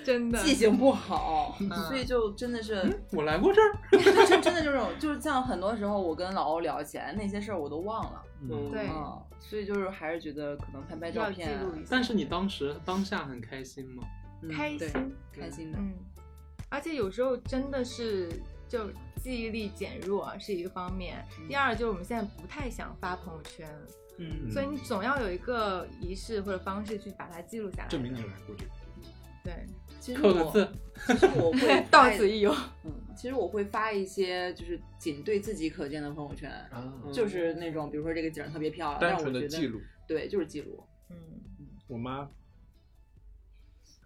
[0.03, 2.83] 真的记性不好，嗯所以就真的是。
[2.83, 3.79] 嗯我来过这儿。
[4.27, 14.03] 就真的就是，就是像很多时候我跟老欧聊起来那些事儿我都忘了，嗯对嗯，所以就是还是觉得可能拍拍照片，录一下但是你当时当下很开心吗？
[14.43, 14.89] 嗯开心
[15.33, 15.95] 开心的，嗯，
[16.69, 18.29] 而且有时候真的是
[18.69, 23.69] 就记忆力减弱是一个方面，第二就是我们现在不太想发朋友圈，
[24.19, 27.89] 嗯所以你总要有一个仪式或者方式去把它记录下来。
[27.89, 29.13] 证明你来过这个地方。
[29.45, 29.65] 对，
[30.01, 30.69] 其实我刻个字，
[31.07, 32.53] 其实我会 到此一游。
[32.85, 39.81] 嗯，其实我会发一些就是仅对自己可见的朋友圈，啊就是那种比如说这个景儿特别漂亮，单让我觉得纯的记录。
[40.09, 40.83] 对，就是记录。
[41.11, 41.17] 嗯，
[41.87, 42.29] 我妈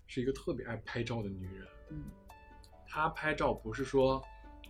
[0.06, 2.02] 是一个特别爱拍照的女人，嗯，
[2.90, 4.20] 她拍照不是说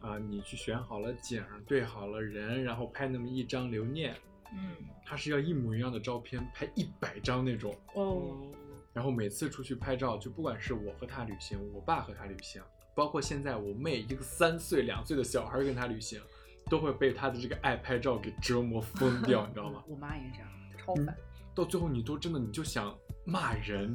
[0.02, 4.16] 啊、你去选好了景儿，对好了人，然后拍那么一张留念，
[4.50, 7.76] 嗯，他是要一模一样的照片，拍一百张那种。
[7.94, 8.38] 哦，
[8.94, 12.62] 然后每次出去拍照，就不管是我和他旅行，我爸和他旅行，
[12.94, 16.18] 包括现在我妹一个三岁两岁的小孩跟他旅行，
[16.70, 19.84] 都会被他的这个爱拍照给折磨疯掉，你知道吗？
[19.88, 20.48] 我妈也是这样，
[20.78, 21.14] 超嗯烦。
[21.54, 22.96] 到最后你都真的你就想
[23.26, 23.94] 骂人，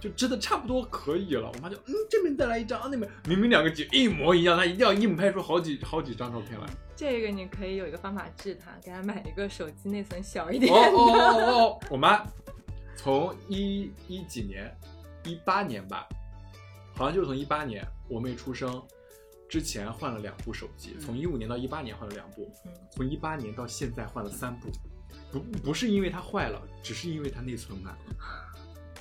[0.00, 1.50] 就真的差不多可以了。
[1.52, 6.66] 我妈就嗯这边再来一张，那边明明两个景一模一样，她一定要硬拍出好几好几张照片来。
[6.96, 10.90] 这个你可以有一个方法治他，给他买一个手机内存小一点哦的。
[10.90, 11.80] 哦哦哦哦！
[11.90, 12.24] 我妈
[12.96, 14.72] 从一一几年，
[15.24, 16.08] 一八年吧，
[16.94, 18.80] 好像就是从一八年我妹出生
[19.48, 24.68] 之前换了两部手机，从一五年到一八年换了两部嗯，从一八年到现在换了三部。
[25.32, 28.14] 不不是因为它坏了，只是因为它内存满了，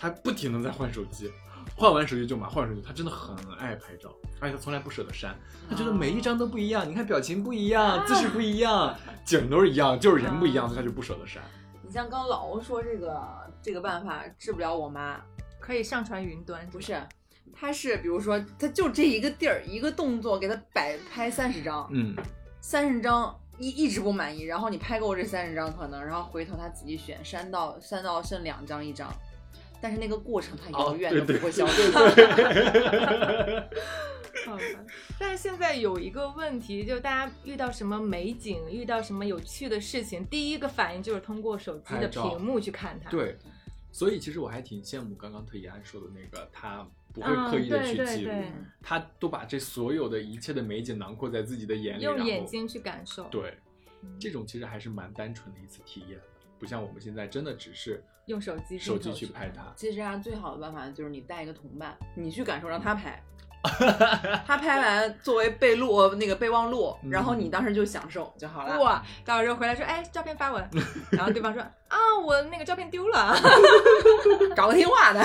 [0.04, 1.32] 她不停的在换手机，
[1.78, 2.82] 换完手机就买，换手机。
[2.82, 5.34] 他真的很爱拍照，而且他从来不舍得删，
[5.70, 8.94] 他觉得每一张都不一样，你看表情不一样，姿势不一样，
[9.24, 11.42] 景都是一样，就是人不一样，所以她就不舍得删。
[11.82, 13.18] 你像刚老欧说这个
[13.62, 15.22] 这个办法治不了我妈，
[15.58, 17.02] 可以上传云端，不是，
[17.54, 22.14] 他是比如说他就这一个地儿一个动作给他摆拍三十张，嗯，
[22.60, 29.10] 三十张一一直不满意，然后你拍够这三十张可能，然后回头他自己选删到删到剩两张一张，
[29.84, 31.92] 但是那个过程它永远都不会消失。
[35.20, 43.38] 但是现在有一个问题，就大家遇到什么美景，遇到什么有趣的事情，第一个反应就是通过手机的屏幕去看它。，对，
[43.92, 53.24] 所以其实我还挺羡慕刚刚特一安说的那个，他不会嗯刻意的对去记录，对对他都把这所有的一切的美景囊括在自己的眼里，用眼睛去感受。
[53.26, 53.58] 对，
[54.02, 56.18] 嗯这种其实还是蛮单纯的一次体验，
[56.58, 59.64] 不像我们现在真的只是用手机手机去去拍它。
[59.76, 63.22] 其实啊最好的办法就是你带一个同伴，你去感受让他拍，
[64.46, 68.80] 他拍完作为备录那个备忘录，嗯然后你当时就享受就好了。
[68.80, 70.62] 哇，到时候回来说，哎，照片发我，
[71.12, 73.36] 然后对方说，啊，我那个照片丢了。
[74.56, 75.22] 找个听话的。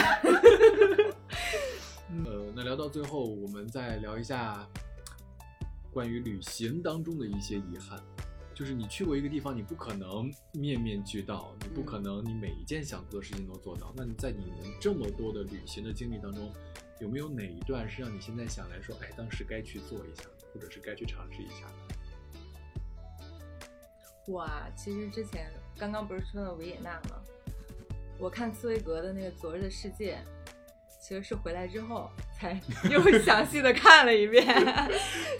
[2.24, 4.66] 呃，那聊到最后，我们再聊一下
[5.92, 7.98] 关于旅行当中的一些遗憾。
[8.58, 13.94] 就是你去过一个地方，你不可能面面俱到，你不可能你每一件想做的事情都做到。
[13.96, 16.52] 那你在你们这么多的旅行的经历当中，
[16.98, 21.68] 有没有哪一段是让你现在想来说，哎，当时该去做一下，或者是该去尝试一下
[24.26, 24.32] 的？
[24.32, 27.22] 哇，其实之前刚刚不是说到维也纳吗？
[28.18, 30.16] 我看茨威格的那个《昨日的世界》，
[31.00, 32.58] 其实是回来之后才
[32.88, 34.44] 又详细的看了一遍，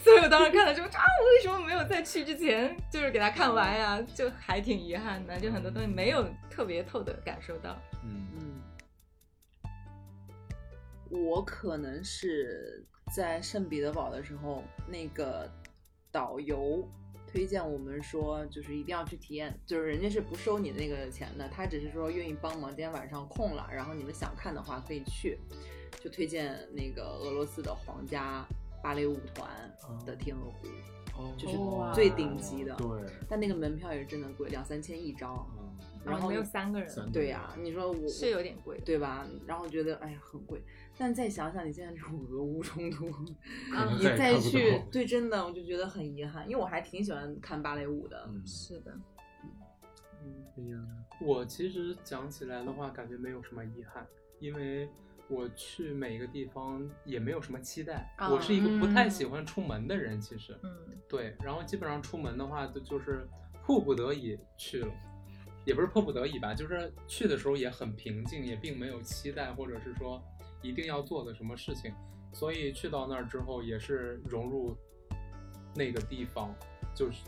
[0.03, 4.01] 所以我当时看了之后，啊，我为什么没有在去之前就是给他看完呀？
[4.15, 7.79] 就还挺遗憾的，就很多东西没有特别透的感受到。
[8.03, 9.69] 嗯嗯，
[11.11, 12.85] 我可能是
[13.15, 15.49] 在圣彼得堡的时候，那个
[16.11, 16.87] 导游
[17.31, 25.39] 推荐我们说，就是一定要去体验，就是人家是不收你的那个钱的，他只是说愿意帮忙，今天晚上空了，然后你们想看的话可以去，
[26.01, 28.45] 就推荐那个俄罗斯的皇家
[28.83, 29.51] 芭蕾舞团
[30.07, 30.67] 的天鹅湖，
[31.19, 32.89] 哦就是最顶级的，对，
[33.29, 38.81] 但那个门票也是真的贵，两三千一张，嗯，然后没有三个人，三对呀、你说我是有点贵。
[38.85, 39.27] 对吧？
[39.47, 40.63] 然后觉得哎呀很贵，
[40.99, 43.09] 但再想想你现在这种俄乌冲突，
[43.99, 48.29] 你再去，对，真的我就觉得很遗憾，因为我还挺喜欢看芭蕾舞的。
[48.29, 48.99] 嗯，是的，
[50.57, 50.85] 哎呀，
[51.21, 54.05] 我其实讲起来的话，感觉没有什么遗憾，
[54.41, 54.89] 因为
[55.29, 58.13] 我去每一个地方也没有什么期待。
[58.17, 60.77] 啊我是一个不太喜欢出门的人，其实嗯，
[61.09, 63.25] 对，然后基本上出门的话，就就是
[63.63, 64.93] 迫不得已去了。
[65.65, 70.23] 也不是迫不得已吧，就是去的时候也很平静，也并没有期待或者是说
[70.63, 71.93] 一定要做的什么事情，
[72.33, 74.77] 所以去到那儿之后也是融入
[75.75, 76.55] 那个地方，
[76.95, 77.19] 就是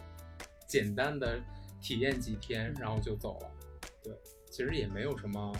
[0.66, 1.40] 简单的
[1.80, 3.50] 体验几天，然后就走了。
[4.02, 4.12] 对，
[4.50, 5.52] 其实也没有什么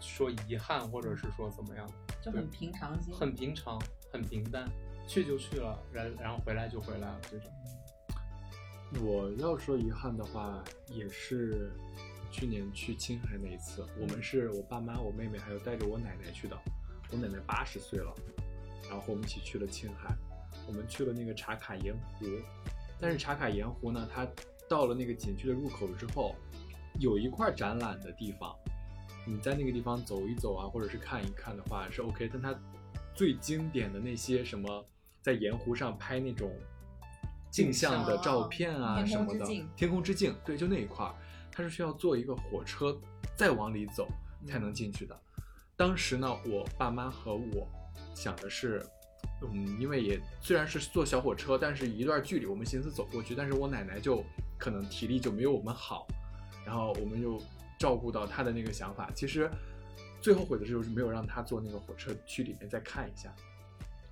[0.00, 1.88] 说遗憾或者是说怎么样，
[2.22, 3.14] 就很平常心。
[3.14, 3.80] 很平常，
[4.10, 4.68] 很平淡，
[5.06, 7.50] 去就去了，然然后回来就回来了这种。
[9.02, 11.72] 我要说遗憾的话，也是
[12.32, 13.86] 去年去青海那一次。
[14.00, 16.58] 我们是我爸妈、我妹妹还有带着我奶奶去的。
[17.10, 18.12] 我奶奶八十岁了，
[18.88, 20.16] 然后我们一起去了青海。
[20.66, 22.24] 我们去了那个茶卡盐湖，
[23.00, 24.26] 但是茶卡盐湖呢，它
[24.68, 26.34] 到了那个景区的入口之后，
[27.00, 28.54] 有一块展览的地方，
[29.26, 32.30] 你在那个地方走一走啊，或者是看一看的话是 OK。
[32.32, 32.54] 但它
[33.14, 34.86] 最经典的那些什么，
[35.20, 36.50] 在盐湖上拍那种
[37.50, 39.44] 镜像的照片啊什么的
[39.76, 41.14] 天空之镜，对，就那一块儿，
[41.52, 42.98] 它是需要坐一个火车
[43.36, 44.08] 再往里走
[44.46, 45.16] 才能进去的。
[45.76, 47.68] 当时呢，我爸妈和我
[48.14, 48.84] 想的是，
[49.42, 54.24] 嗯，因为也虽然是坐小火车，但是一段距离，我们寻思走过去，但是我奶奶就
[54.58, 56.06] 可能体力就没有我们好，
[56.64, 57.40] 然后我们就
[57.78, 59.10] 照顾到她的那个想法。
[59.14, 59.50] 其实
[60.20, 63.34] 最后悔的就是没有让她坐那个火车去里面再看一下。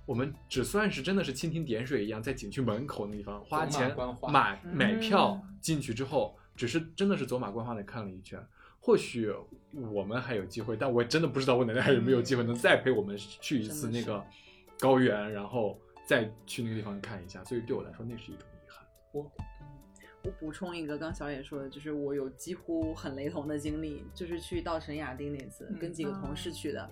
[0.05, 3.95] 我们只算是真的是蜻蜓点水一样，在景区门口那地方花钱
[4.29, 8.39] 买买票嗯进去之后，只是真的是走马观花的看了一圈。
[8.83, 9.31] 或许
[9.91, 14.25] 我们还有机会，但我真的不知道我奶奶还有没有机会能再陪我们去一次那个
[14.79, 17.43] 高原，然后再去那个地方看一下。
[17.43, 18.83] 所以对我来说，那是一种遗憾。
[19.11, 19.31] 我
[20.23, 26.89] 我补充一个，刚小野说的，就是我有几乎很雷同的经历，就是去稻城亚丁那次，嗯跟几个同事去的，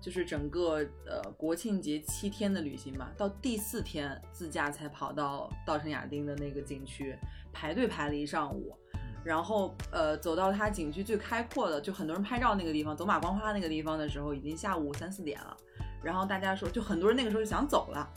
[0.00, 7.16] 就是整个呃国庆节七天的旅行嘛，到第四天自驾才跑到稻城亚丁的那个景区，
[7.52, 8.76] 排队排了一上午。
[9.24, 15.56] 然后，呃，走到它景区最开阔的，就很多人拍照那个地方，走马观花那个地方的时候，已经下午三四点了。
[16.02, 18.08] 然后大家说，就很多人那个时候就想走了。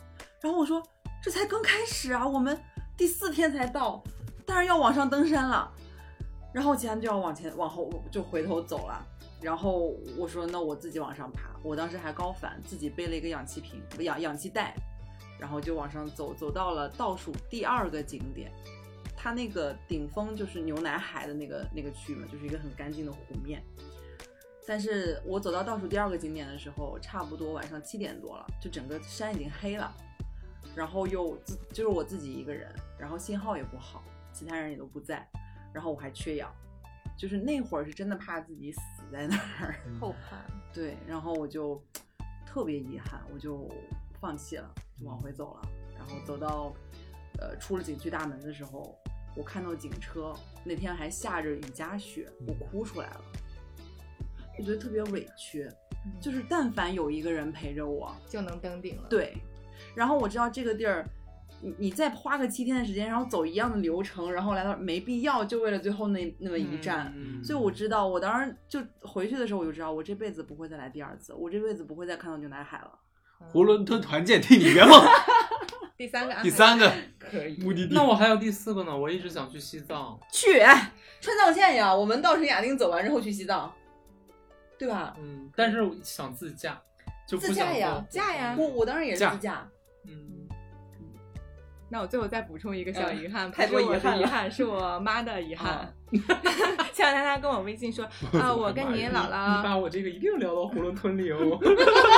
[0.41, 0.81] 然后我说，
[1.21, 2.59] 这才刚开始啊，我们
[2.97, 4.03] 第四天才到，
[4.45, 5.71] 当然要往上登山了。
[6.51, 9.05] 然后其他人就要往前往后就回头走了。
[9.41, 14.73] 然后我说那我自己往上爬，我当时还高反，自己背了一个氧气瓶、氧氧气袋，
[15.39, 18.51] 然后就往上走，走到了倒数第二个景点。
[19.25, 23.59] 它那个顶峰就是牛奶海的那个那个区域嘛，就是一个很干净的湖面。
[24.67, 29.91] 但是我走到倒数第二个景点的时候，差不多晚上七点多了，就整个山已经黑了，
[30.75, 35.27] 然后又自就是我自己一个人，然后信号也不好，其他人也都不在，
[35.73, 36.53] 然后我还缺氧，
[37.17, 38.79] 就是那会儿是真的怕自己死
[39.11, 40.37] 在那儿，后怕。
[40.71, 41.83] 对，然后我就
[42.45, 43.67] 特别遗憾，我就
[44.21, 45.67] 放弃了，就往回走了。
[45.97, 46.71] 然后走到
[47.39, 48.95] 呃出了景区大门的时候，
[49.35, 50.33] 我看到警车，
[50.63, 53.21] 那天还下着雨夹雪，我哭出来了，
[54.57, 55.69] 我觉得特别委屈。
[56.21, 59.35] 就是但凡有一个人陪着我，就能登顶了。，对，
[59.95, 61.03] 然后我知道这个地儿，
[61.61, 67.11] 你你再花个七天的时间，然后走一样的流程，然后来到没必要，就为了最后那那么一站。
[67.17, 72.91] 嗯所以我知道，我当时就回去的时候，我就知道我这辈子不会再来第二次，我这辈子不会再看到牛奶海了。
[73.51, 74.97] 囫囵吞团建替你圆梦。
[75.97, 76.43] 第三个安排。
[76.43, 76.91] 第三个。
[77.19, 77.57] 可以。
[77.57, 80.19] 目的地，那我还有第四个呢，我一直想去西藏。
[80.31, 80.91] 去，哎
[81.21, 83.73] 川藏线呀，我们稻城亚丁走完之后去西藏，
[84.77, 85.15] 对吧？
[85.17, 86.79] 嗯，但是想自驾，
[87.27, 89.67] 就不自驾呀驾呀我我当然也是自驾，
[90.05, 90.34] 嗯，
[91.95, 95.89] 那我最后再补充一个小遗憾，嗯太多遗憾遗憾，是我妈的遗憾。
[96.91, 98.03] 前两天她跟我微信说，
[98.37, 101.57] 啊， 我跟你姥姥你把姥我这个一定聊到囫囵吞里哦。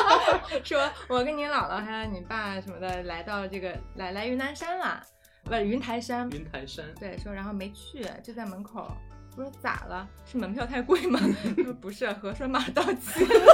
[0.66, 5.00] 说，我跟你姥姥还有你爸什么的来到这个来来云南山了，
[5.44, 6.28] 不是云台山。
[6.32, 8.92] 云台山，对，说然后没去，就在门口。
[9.38, 10.08] 我说咋了？
[10.26, 11.20] 是门票太贵吗？
[11.56, 13.54] 他说不是，核酸码到期了。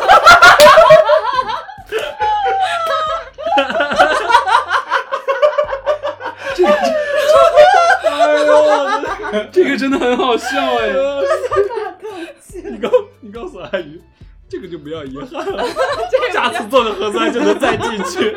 [9.51, 10.93] 这个真的很好笑哎。
[12.69, 13.99] 你告你告诉阿姨，
[14.47, 15.65] 这个就不要遗憾了，
[16.31, 18.35] 下次做个核酸就能再进去，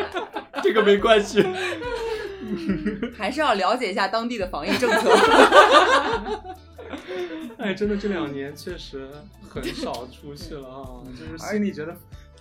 [0.62, 1.44] 这个没关系。
[3.16, 5.10] 还是要了解一下当地的防疫政策。
[7.58, 9.08] 哎，真的这两年确实
[9.48, 11.96] 很少出去了啊，就是心里觉得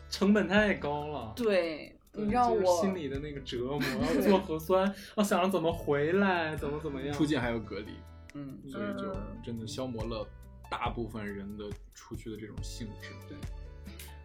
[0.09, 1.33] 成本太高了。
[1.35, 3.81] 对你知道就是我心里的那个折磨，
[4.15, 7.13] 要做核酸，要想着怎么回来，怎么怎么样。
[7.13, 7.91] 出境还要隔离，
[8.33, 9.13] 嗯，所以就
[9.43, 10.27] 真的消磨了
[10.69, 13.09] 大部分人的出去的这种兴致。
[13.27, 13.37] 对，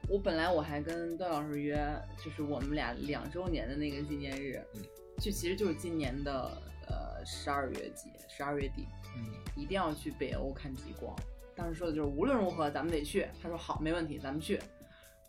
[0.09, 1.79] 我本来我还跟段老师约，
[2.25, 4.83] 就是我们俩两周年的那个纪念日，嗯
[5.19, 6.57] 就其实就是今年的
[6.89, 8.87] 呃十二月几，十二月底，
[9.17, 11.15] 嗯，一定要去北欧看极光。
[11.55, 13.27] 当时说的就是无论如何咱们得去。
[13.43, 14.59] 他说好，没问题，咱们去。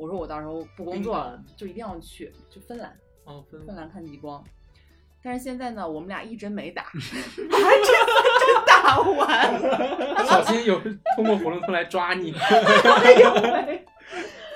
[0.01, 2.91] 我说我到时候不工作了，就一定要去，就芬兰，
[3.23, 4.43] 哦，分芬兰看极光。
[5.21, 7.85] 但是现在呢，我们俩一针没打， 把这
[8.41, 10.25] 针打完。
[10.25, 10.79] 小心有
[11.15, 12.33] 通过囫囵吞来抓你。
[12.33, 13.85] 哎呦喂！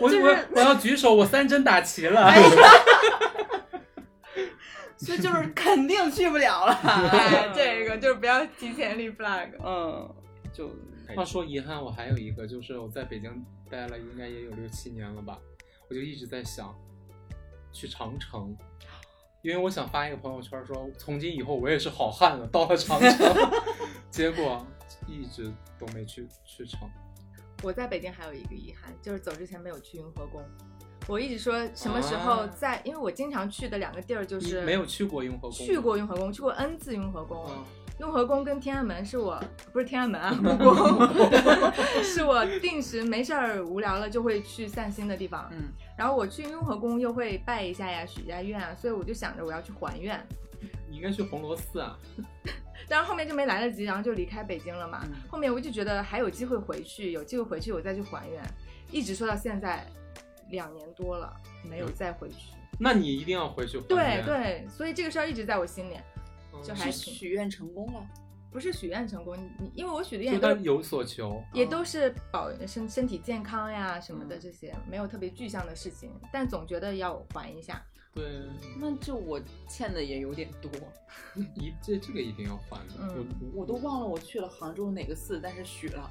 [0.01, 2.23] 我就是我我要举手，我三针打齐了。
[2.25, 2.41] 哎
[4.97, 6.73] 所以就是肯定去不了了。
[6.73, 9.49] 哎，这个就是不要提前立 flag。
[9.63, 10.09] 嗯，
[10.51, 10.71] 就
[11.15, 15.39] 话说遗憾，我还有一个，就是我在北京待了应该也有六七年了吧，
[15.89, 16.75] 我就一直在想
[17.71, 18.55] 去长城，
[19.41, 23.51] 因为我想发一个朋友圈说，从今以后我也是好汉了，到了长城，
[24.09, 24.65] 结果
[25.07, 26.89] 一直都没去去成。
[27.63, 30.43] 我在北京还有一个遗憾，就是走之前没有去雍和宫。
[31.07, 35.51] 我一直说什么时候啊在，因为我经常去的两个地儿就是没有去过雍和宫？
[35.51, 37.45] 去过雍和宫，去过 N 次雍和宫。
[37.47, 37.65] 嗯
[37.99, 39.41] 雍和宫跟天安门是我
[39.71, 41.07] 不是天安门啊， 故宫
[42.03, 45.49] 是我定时没事儿无聊了就会去散心的地方。
[45.53, 50.21] 嗯，然后我去雍和宫又会拜一下呀，许一下愿啊，所以我就想着我要去还愿。
[50.89, 51.97] 你应该去红螺寺啊。
[52.87, 55.01] 但是后面就没来得及，然后就离开北京了嘛。
[55.05, 58.43] 嗯后面我就觉得还有机会回去，有机会回去我再去还愿，
[58.91, 59.85] 一直说到现在
[60.49, 61.33] 两年多了，
[61.63, 62.51] 没有再回去。
[62.77, 66.14] 那你一定要回去还对愿，对，所以这个事儿一直在我心里，嗯
[66.63, 68.05] 就还许愿成功了。
[68.51, 77.85] 不是许愿成功，你因为我许的愿就都有所求，也都是保身身体健康呀什么的嗯这些，没有特别具象的事情，但总觉得要还一下。
[78.13, 78.23] 对，
[78.79, 79.37] 那就我
[79.67, 80.71] 欠的也有点多，
[81.55, 82.93] 一这这个一定要还的。
[83.01, 86.09] 嗯，我都忘了我去了杭州哪个寺，但是许了。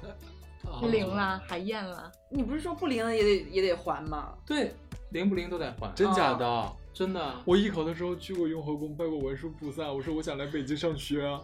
[0.63, 4.35] 啊灵了，还验了，你不是说不灵了也得也得还吗？
[4.45, 4.75] 对，
[5.11, 6.75] 灵不灵都得还，真假的？
[6.95, 7.35] 真的。
[7.45, 9.91] 我艺考的时候去过雍和宫，拜过文殊菩萨。
[9.91, 11.41] 我说我想来北京上学啊。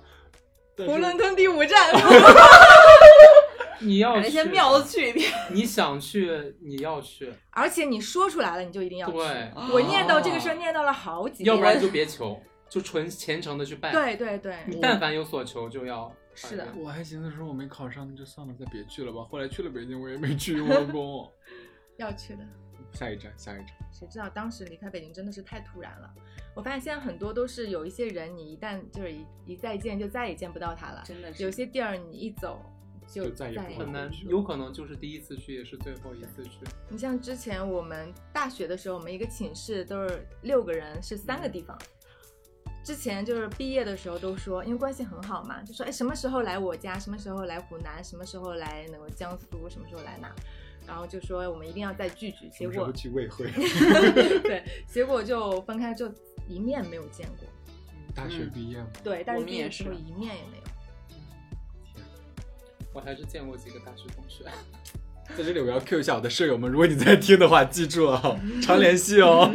[0.78, 1.92] 囫囵吞第五站，
[3.82, 5.30] 你要去把那些庙都去一遍。
[5.52, 9.14] 你想去，你要去，而且你说出来了，你就一定要去。
[9.18, 19.28] 对，我念叨这个事儿念叨了好几遍，要不然就别求，就纯虔诚的去拜。，对对对，你但凡有所求，就要是的我还寻思说我没考上，那就算了，再别去了吧。
[19.30, 21.30] 后来去了北京，我也没去雍和宫。
[22.00, 22.40] 要去的。
[22.94, 23.68] 下一站，下一站。
[23.92, 26.14] 谁知道当时离开北京真的是太突然了。
[26.56, 31.04] 我发现现在很多都是有一些人，你一旦就是一一再见就再也见不到他了。
[31.06, 32.62] 真的是有些地儿你一走
[33.08, 36.60] 就就再也很难有可能就是第一次去，也是最后一次去。
[36.90, 41.78] 你像之前我们大学的时候，我们一个寝室都是六个人，是三个地方。
[42.84, 50.34] 之前就是毕业的时候都说，因为关系很好嘛，就说哎什么时候来我家，什么时候来湖南，什么时候来那个江苏，什么时候来哪，
[50.92, 52.50] 然后就说我们一定要再聚聚。
[52.50, 53.50] 结果去魏会？
[54.44, 56.14] 对，结果就分开就
[56.50, 57.48] 一面没有见过。
[58.14, 58.88] 大学毕业吗？
[59.02, 60.64] 对，但是我们也毕业之后是一面也没有。
[62.94, 64.44] 我还是见过几个大学同学。
[65.38, 69.50] 在这里我要 Q 一下我的舍友们，如果你在听的话，记住了，常联系哦。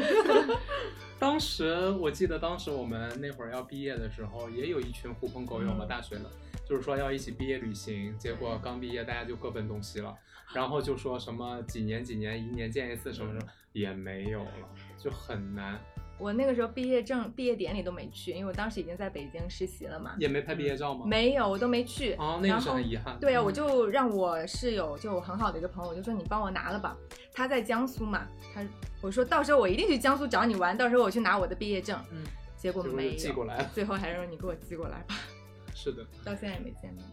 [1.21, 6.31] 当时我记得，当时我们那会儿要毕业的时候，也有一群狐朋狗友嘛，嗯大学的，
[6.67, 8.17] 就是说要一起毕业旅行。
[8.19, 10.15] 结果刚毕业，大家就各奔东西了，
[10.55, 15.79] 然后就说什么几年几年一年见一次，什么什么也没有了，就很难，
[16.19, 20.15] 我那个时候毕业证、毕业典礼都没去，因为我当时已经在北京实习了嘛。
[20.19, 21.05] 也没拍毕业照吗？
[21.05, 22.15] 没有，我都没去。
[22.15, 23.19] 哦，那个是很遗憾。
[23.21, 26.97] 对啊，嗯我就让我室友，就我很好的一个朋友，我就说你帮我拿了吧。
[27.35, 28.65] 他在江苏嘛，他
[29.03, 32.01] 我说到时候我一定去江苏找你玩，到时候我去拿我的毕业证。
[32.11, 32.25] 嗯，
[32.57, 35.17] 结果没寄过来了最后还是说你给我寄过来吧，
[35.75, 37.05] 是的，到现在也没见面。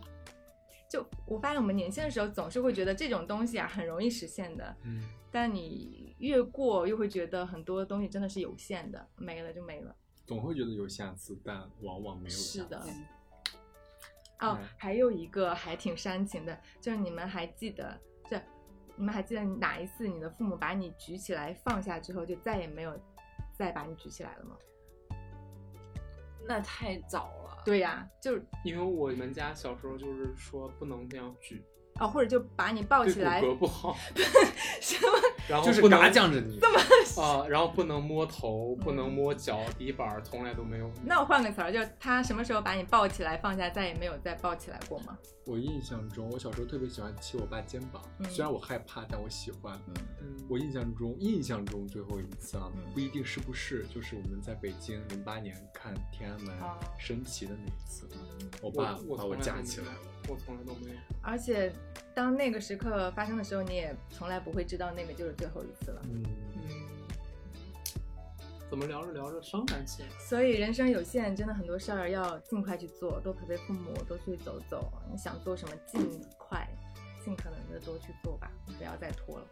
[0.94, 9.96] 就我发现我们年轻的时候总是会觉得这种东西啊很容易实现的，嗯，但你越过又会觉得很多东西真的是有限的，没了就没了。
[10.28, 12.60] 总会觉得有瑕疵，但往往没有瑕疵。
[12.60, 12.78] 是的。
[14.42, 18.40] 哦嗯，还有一个还挺煽情的，就是你们还记得这？
[18.96, 22.96] 你们还记得哪一次你的父母把你举起来放下之后，就再也没有
[23.52, 24.56] 再把你举起来了吗？
[26.48, 27.43] 那太早了。
[27.66, 31.64] 对呀、就是因为我们家小时候就是说不能那样举，
[32.00, 33.96] 哦，或者就把你抱起来，骼不好，
[34.82, 35.64] 什么？
[35.64, 36.58] 就是然后不能嘎酱着你。
[36.60, 36.80] 这么
[37.22, 40.90] 啊，然后不能摸头，不能摸脚底板儿，从来都没有。
[41.06, 45.18] 那我换个词儿，就是他什么时候把你抱起来放下，再也没有再抱起来过吗？
[45.46, 49.80] 我印象中，我小时候特别喜欢骑我爸肩膀，嗯虽然我害怕，但我喜欢。
[50.50, 58.08] 我印象中，印象中最后一次啊嗯，不一定是不是，就是我们在北京零八年看天安门哦升旗的那一次，
[58.62, 60.00] 我我爸把我架起来了。
[60.28, 60.98] 我从来都没有。
[61.22, 61.74] 而且
[62.14, 66.02] 当那个时刻发生的时候，你也从来不会知道那个就是最后一次了。
[66.06, 66.24] 嗯，
[66.56, 66.62] 嗯，
[68.70, 70.10] 怎么聊着聊着伤感起来？
[70.20, 74.92] 所以人生有限，真的很多事儿要尽快去做，多陪陪父母，多出去走走。
[75.12, 76.68] 你想做什么，尽快、
[77.24, 79.46] 尽可能的多去做吧，不要再拖了。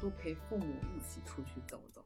[0.00, 0.66] 多陪父母
[0.96, 2.04] 一起出去走走。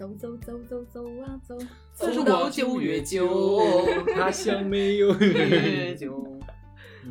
[0.00, 1.58] 走走走走走啊走，
[1.92, 6.40] 走到九月九，他乡没有 月九。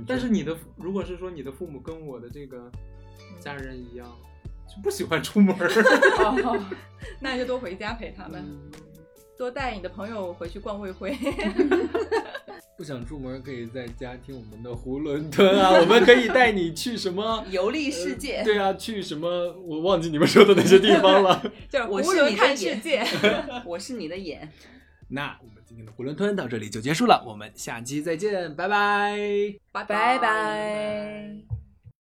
[0.08, 2.72] 但是你的如果是说你的父母跟我的这个
[3.40, 4.08] 家人一样，
[4.68, 5.68] 就不喜欢出门儿，
[6.26, 6.60] 哦，
[7.22, 8.72] 那你就多回家陪他们，嗯。
[9.38, 11.16] 多带你的朋友回去逛味会。
[12.80, 17.44] 不想出门，可以在家听我们的囫囵吞啊，我们可以带你去什么？
[17.52, 18.42] 游历世界。
[18.42, 19.28] 对啊，去什么？
[19.68, 21.44] 我忘记你们说的那些地方了。
[21.70, 23.04] 就是我是你的眼看世界。
[23.68, 24.50] 我是你的眼。
[25.10, 29.20] 那我们今天的囫囵吞到这里就结束了，我们下期再见，拜拜。
[29.74, 31.59] 拜拜拜。